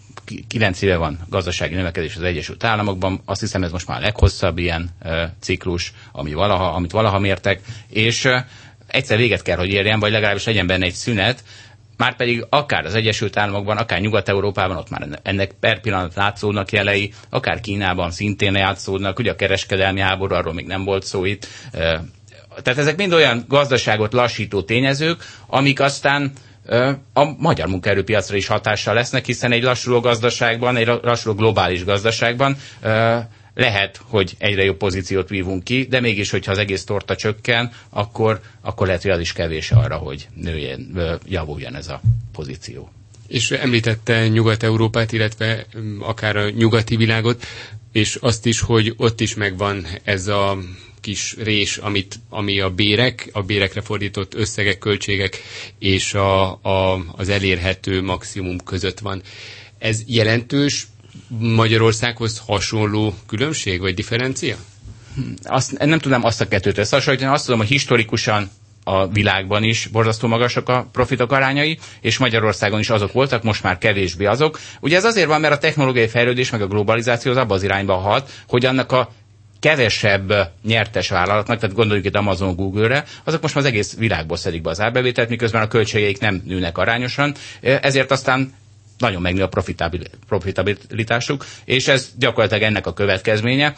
kilenc 0.47 0.81
éve 0.81 0.95
van 0.97 1.19
gazdasági 1.29 1.75
növekedés 1.75 2.15
az 2.15 2.21
Egyesült 2.23 2.63
Államokban, 2.63 3.21
azt 3.25 3.39
hiszem 3.39 3.63
ez 3.63 3.71
most 3.71 3.87
már 3.87 3.97
a 3.97 4.01
leghosszabb 4.01 4.57
ilyen 4.57 4.89
ciklus, 5.39 5.93
ami 6.11 6.33
valaha, 6.33 6.73
amit 6.73 6.91
valaha 6.91 7.19
mértek, 7.19 7.61
és 7.89 8.27
egyszer 8.87 9.17
véget 9.17 9.41
kell, 9.41 9.57
hogy 9.57 9.69
érjen, 9.69 9.99
vagy 9.99 10.11
legalábbis 10.11 10.45
legyen 10.45 10.67
benne 10.67 10.85
egy 10.85 10.93
szünet, 10.93 11.43
már 12.01 12.15
pedig 12.15 12.45
akár 12.49 12.85
az 12.85 12.95
Egyesült 12.95 13.37
Államokban, 13.37 13.77
akár 13.77 13.99
Nyugat-Európában 13.99 14.77
ott 14.77 14.89
már 14.89 15.07
ennek 15.23 15.51
per 15.59 15.81
pillanat 15.81 16.15
látszódnak 16.15 16.71
jelei, 16.71 17.13
akár 17.29 17.59
Kínában 17.59 18.11
szintén 18.11 18.55
játszódnak, 18.55 19.19
ugye 19.19 19.31
a 19.31 19.35
kereskedelmi 19.35 19.99
háború, 19.99 20.35
arról 20.35 20.53
még 20.53 20.65
nem 20.67 20.83
volt 20.83 21.03
szó 21.03 21.25
itt. 21.25 21.47
Tehát 22.63 22.77
ezek 22.79 22.97
mind 22.97 23.13
olyan 23.13 23.45
gazdaságot 23.47 24.13
lassító 24.13 24.61
tényezők, 24.61 25.23
amik 25.47 25.79
aztán 25.79 26.31
a 27.13 27.23
magyar 27.37 27.67
munkaerőpiacra 27.67 28.35
is 28.35 28.47
hatással 28.47 28.93
lesznek, 28.93 29.25
hiszen 29.25 29.51
egy 29.51 29.63
lassuló 29.63 29.99
gazdaságban, 29.99 30.75
egy 30.75 30.87
lassuló 31.01 31.35
globális 31.35 31.83
gazdaságban 31.85 32.57
lehet, 33.53 34.01
hogy 34.03 34.35
egyre 34.37 34.63
jobb 34.63 34.77
pozíciót 34.77 35.29
vívunk 35.29 35.63
ki, 35.63 35.83
de 35.89 35.99
mégis, 35.99 36.29
hogyha 36.29 36.51
az 36.51 36.57
egész 36.57 36.83
torta 36.83 37.15
csökken, 37.15 37.71
akkor, 37.89 38.41
akkor 38.61 38.87
lehet, 38.87 39.01
hogy 39.01 39.11
az 39.11 39.19
is 39.19 39.33
kevés 39.33 39.71
arra, 39.71 39.95
hogy 39.97 40.27
nőjen, 40.35 40.99
javuljon 41.27 41.75
ez 41.75 41.87
a 41.87 42.01
pozíció. 42.31 42.91
És 43.27 43.51
említette 43.51 44.27
Nyugat-Európát, 44.27 45.11
illetve 45.11 45.65
akár 45.99 46.35
a 46.35 46.49
nyugati 46.49 46.95
világot, 46.95 47.45
és 47.91 48.15
azt 48.15 48.45
is, 48.45 48.59
hogy 48.59 48.93
ott 48.97 49.21
is 49.21 49.35
megvan 49.35 49.85
ez 50.03 50.27
a 50.27 50.57
kis 51.01 51.35
rés, 51.43 51.77
amit, 51.77 52.19
ami 52.29 52.59
a 52.59 52.69
bérek, 52.69 53.29
a 53.31 53.41
bérekre 53.41 53.81
fordított 53.81 54.33
összegek, 54.33 54.77
költségek 54.77 55.37
és 55.79 56.13
a, 56.13 56.51
a, 56.51 57.03
az 57.15 57.29
elérhető 57.29 58.01
maximum 58.01 58.57
között 58.63 58.99
van. 58.99 59.21
Ez 59.77 60.01
jelentős 60.07 60.87
Magyarországhoz 61.39 62.41
hasonló 62.45 63.13
különbség 63.27 63.79
vagy 63.79 63.93
differencia? 63.93 64.55
Azt, 65.43 65.77
nem 65.77 65.99
tudom 65.99 66.23
azt 66.23 66.41
a 66.41 66.47
kettőt 66.47 66.77
összehasonlítani, 66.77 67.33
azt 67.33 67.43
tudom, 67.45 67.59
hogy 67.59 67.67
historikusan 67.69 68.49
a 68.83 69.07
világban 69.07 69.63
is 69.63 69.87
borzasztó 69.91 70.27
magasak 70.27 70.69
a 70.69 70.87
profitok 70.91 71.31
arányai, 71.31 71.77
és 72.01 72.17
Magyarországon 72.17 72.79
is 72.79 72.89
azok 72.89 73.11
voltak, 73.11 73.43
most 73.43 73.63
már 73.63 73.77
kevésbé 73.77 74.25
azok. 74.25 74.59
Ugye 74.79 74.95
ez 74.95 75.03
azért 75.05 75.27
van, 75.27 75.41
mert 75.41 75.53
a 75.53 75.57
technológiai 75.57 76.07
fejlődés 76.07 76.49
meg 76.49 76.61
a 76.61 76.67
globalizáció 76.67 77.31
az 77.31 77.37
abba 77.37 77.53
az 77.53 77.63
irányba 77.63 77.95
hat, 77.95 78.31
hogy 78.47 78.65
annak 78.65 78.91
a 78.91 79.11
kevesebb 79.59 80.33
nyertes 80.63 81.09
vállalatnak, 81.09 81.59
tehát 81.59 81.75
gondoljuk 81.75 82.05
itt 82.05 82.15
Amazon, 82.15 82.55
Google-re, 82.55 83.03
azok 83.23 83.41
most 83.41 83.55
már 83.55 83.63
az 83.63 83.69
egész 83.69 83.95
világból 83.97 84.37
szedik 84.37 84.61
be 84.61 84.69
az 84.69 84.81
árbevételt, 84.81 85.29
miközben 85.29 85.61
a 85.61 85.67
költségeik 85.67 86.19
nem 86.19 86.41
nőnek 86.45 86.77
arányosan, 86.77 87.33
ezért 87.61 88.11
aztán 88.11 88.53
nagyon 89.01 89.21
megnő 89.21 89.43
a 89.43 89.49
profitabilitásuk, 90.27 91.45
és 91.65 91.87
ez 91.87 92.09
gyakorlatilag 92.17 92.63
ennek 92.63 92.87
a 92.87 92.93
következménye 92.93 93.73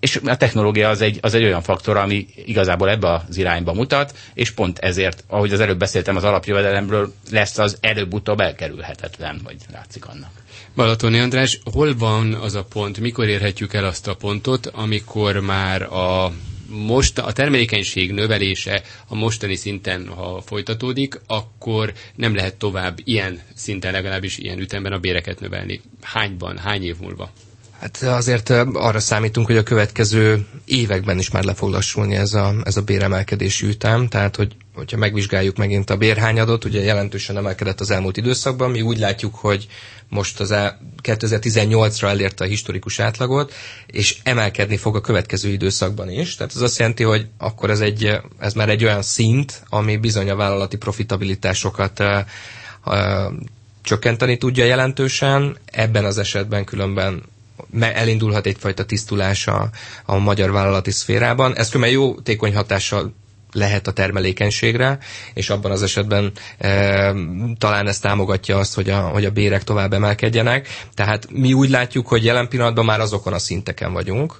és 0.00 0.20
a 0.24 0.36
technológia 0.36 0.88
az 0.88 1.00
egy, 1.00 1.18
az 1.22 1.34
egy 1.34 1.42
olyan 1.44 1.62
faktor, 1.62 1.96
ami 1.96 2.26
igazából 2.44 2.90
ebbe 2.90 3.12
az 3.12 3.36
irányba 3.36 3.72
mutat, 3.72 4.14
és 4.34 4.50
pont 4.50 4.78
ezért, 4.78 5.24
ahogy 5.26 5.52
az 5.52 5.60
előbb 5.60 5.78
beszéltem 5.78 6.16
az 6.16 6.24
alapjövedelemről, 6.24 7.12
lesz 7.30 7.58
az 7.58 7.78
előbb-utóbb 7.80 8.40
elkerülhetetlen, 8.40 9.40
vagy 9.44 9.56
látszik 9.72 10.06
annak. 10.06 10.30
Balatoni 10.74 11.18
András, 11.18 11.58
hol 11.72 11.96
van 11.96 12.32
az 12.34 12.54
a 12.54 12.64
pont, 12.64 13.00
mikor 13.00 13.28
érhetjük 13.28 13.74
el 13.74 13.84
azt 13.84 14.08
a 14.08 14.14
pontot, 14.14 14.66
amikor 14.66 15.40
már 15.40 15.82
a 15.82 16.32
most 16.68 17.18
a 17.18 17.32
termelékenység 17.32 18.12
növelése 18.12 18.82
a 19.06 19.14
mostani 19.14 19.54
szinten, 19.54 20.08
ha 20.08 20.40
folytatódik, 20.40 21.20
akkor 21.26 21.92
nem 22.14 22.34
lehet 22.34 22.56
tovább 22.56 22.98
ilyen 23.04 23.40
szinten, 23.54 23.92
legalábbis 23.92 24.38
ilyen 24.38 24.58
ütemben 24.58 24.92
a 24.92 24.98
béreket 24.98 25.40
növelni. 25.40 25.80
Hányban, 26.02 26.58
hány 26.58 26.84
év 26.84 26.96
múlva? 27.00 27.32
Hát 27.80 28.02
azért 28.02 28.50
arra 28.72 29.00
számítunk, 29.00 29.46
hogy 29.46 29.56
a 29.56 29.62
következő 29.62 30.46
években 30.64 31.18
is 31.18 31.30
már 31.30 31.44
le 31.44 31.54
fog 31.54 31.70
lassulni 31.70 32.14
ez 32.16 32.34
a, 32.34 32.54
ez 32.64 32.76
a 32.76 32.82
béremelkedési 32.82 33.66
ütem, 33.66 34.08
tehát 34.08 34.36
hogy, 34.36 34.56
hogyha 34.74 34.96
megvizsgáljuk 34.96 35.56
megint 35.56 35.90
a 35.90 35.96
bérhányadot, 35.96 36.64
ugye 36.64 36.80
jelentősen 36.82 37.36
emelkedett 37.36 37.80
az 37.80 37.90
elmúlt 37.90 38.16
időszakban, 38.16 38.70
mi 38.70 38.80
úgy 38.82 38.98
látjuk, 38.98 39.34
hogy 39.34 39.66
most 40.08 40.40
az 40.40 40.54
2018-ra 41.02 42.08
elérte 42.08 42.44
a 42.44 42.48
historikus 42.48 42.98
átlagot, 42.98 43.52
és 43.86 44.16
emelkedni 44.22 44.76
fog 44.76 44.96
a 44.96 45.00
következő 45.00 45.48
időszakban 45.48 46.10
is. 46.10 46.34
Tehát 46.34 46.54
ez 46.54 46.60
azt 46.60 46.78
jelenti, 46.78 47.02
hogy 47.02 47.26
akkor 47.38 47.70
ez, 47.70 47.80
egy, 47.80 48.20
ez 48.38 48.52
már 48.52 48.68
egy 48.68 48.84
olyan 48.84 49.02
szint, 49.02 49.62
ami 49.68 49.96
bizony 49.96 50.30
a 50.30 50.36
vállalati 50.36 50.76
profitabilitásokat 50.76 52.02
csökkenteni 53.82 54.36
tudja 54.36 54.64
jelentősen, 54.64 55.56
ebben 55.64 56.04
az 56.04 56.18
esetben 56.18 56.64
különben 56.64 57.22
elindulhat 57.80 58.46
egyfajta 58.46 58.84
tisztulás 58.84 59.46
a, 59.46 59.70
a 60.04 60.18
magyar 60.18 60.50
vállalati 60.50 60.90
szférában. 60.90 61.56
Ez 61.56 61.68
különben 61.68 61.90
jó 61.98 62.14
tékony 62.20 62.54
hatással 62.54 63.14
lehet 63.52 63.86
a 63.86 63.92
termelékenységre, 63.92 64.98
és 65.34 65.50
abban 65.50 65.70
az 65.70 65.82
esetben 65.82 66.32
e, 66.58 67.12
talán 67.58 67.86
ez 67.86 67.98
támogatja 67.98 68.58
azt, 68.58 68.74
hogy 68.74 68.90
a, 68.90 69.00
hogy 69.00 69.24
a 69.24 69.30
bérek 69.30 69.64
tovább 69.64 69.92
emelkedjenek. 69.92 70.68
Tehát 70.94 71.30
mi 71.30 71.52
úgy 71.52 71.70
látjuk, 71.70 72.08
hogy 72.08 72.24
jelen 72.24 72.48
pillanatban 72.48 72.84
már 72.84 73.00
azokon 73.00 73.32
a 73.32 73.38
szinteken 73.38 73.92
vagyunk, 73.92 74.34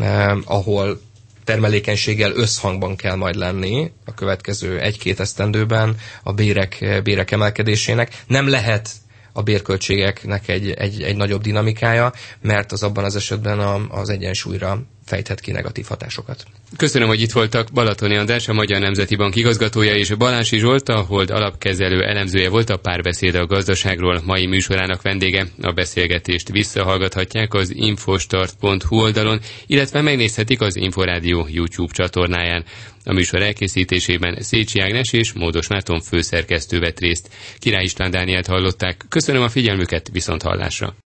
e, 0.00 0.36
ahol 0.44 1.00
termelékenységgel 1.44 2.32
összhangban 2.34 2.96
kell 2.96 3.14
majd 3.16 3.34
lenni 3.34 3.92
a 4.04 4.14
következő 4.14 4.78
egy-két 4.80 5.20
esztendőben 5.20 5.96
a 6.22 6.32
bérek, 6.32 7.00
bérek 7.02 7.30
emelkedésének. 7.30 8.22
Nem 8.26 8.48
lehet 8.48 8.90
a 9.32 9.42
bérköltségeknek 9.42 10.48
egy, 10.48 10.70
egy, 10.70 11.02
egy 11.02 11.16
nagyobb 11.16 11.42
dinamikája, 11.42 12.12
mert 12.40 12.72
az 12.72 12.82
abban 12.82 13.04
az 13.04 13.16
esetben 13.16 13.58
a, 13.60 14.00
az 14.00 14.08
egyensúlyra 14.08 14.82
fejthet 15.04 15.40
ki 15.40 15.50
negatív 15.50 15.86
hatásokat. 15.86 16.44
Köszönöm, 16.76 17.08
hogy 17.08 17.20
itt 17.20 17.32
voltak 17.32 17.68
Balatoni 17.72 18.16
András, 18.16 18.48
a 18.48 18.52
Magyar 18.52 18.80
Nemzeti 18.80 19.16
Bank 19.16 19.36
igazgatója, 19.36 19.94
és 19.94 20.14
Balási 20.14 20.58
Zsolt, 20.58 20.88
a 20.88 21.00
Hold 21.00 21.30
alapkezelő 21.30 22.02
elemzője 22.02 22.48
volt 22.48 22.70
a 22.70 22.76
párbeszéd 22.76 23.34
a 23.34 23.46
gazdaságról. 23.46 24.20
Mai 24.24 24.46
műsorának 24.46 25.02
vendége 25.02 25.46
a 25.62 25.72
beszélgetést 25.72 26.48
visszahallgathatják 26.48 27.54
az 27.54 27.74
infostart.hu 27.74 28.96
oldalon, 28.96 29.40
illetve 29.66 30.00
megnézhetik 30.00 30.60
az 30.60 30.76
Inforádió 30.76 31.46
YouTube 31.50 31.92
csatornáján. 31.92 32.64
A 33.04 33.12
műsor 33.12 33.42
elkészítésében 33.42 34.36
Szécsi 34.40 34.80
Ágnes 34.80 35.12
és 35.12 35.32
Módos 35.32 35.66
Márton 35.68 36.00
főszerkesztő 36.00 36.78
vett 36.78 37.00
részt. 37.00 37.30
Király 37.58 37.84
István 37.84 38.10
Dánielt 38.10 38.46
hallották. 38.46 39.04
Köszönöm 39.08 39.42
a 39.42 39.48
figyelmüket, 39.48 40.08
viszont 40.12 40.42
hallásra! 40.42 40.94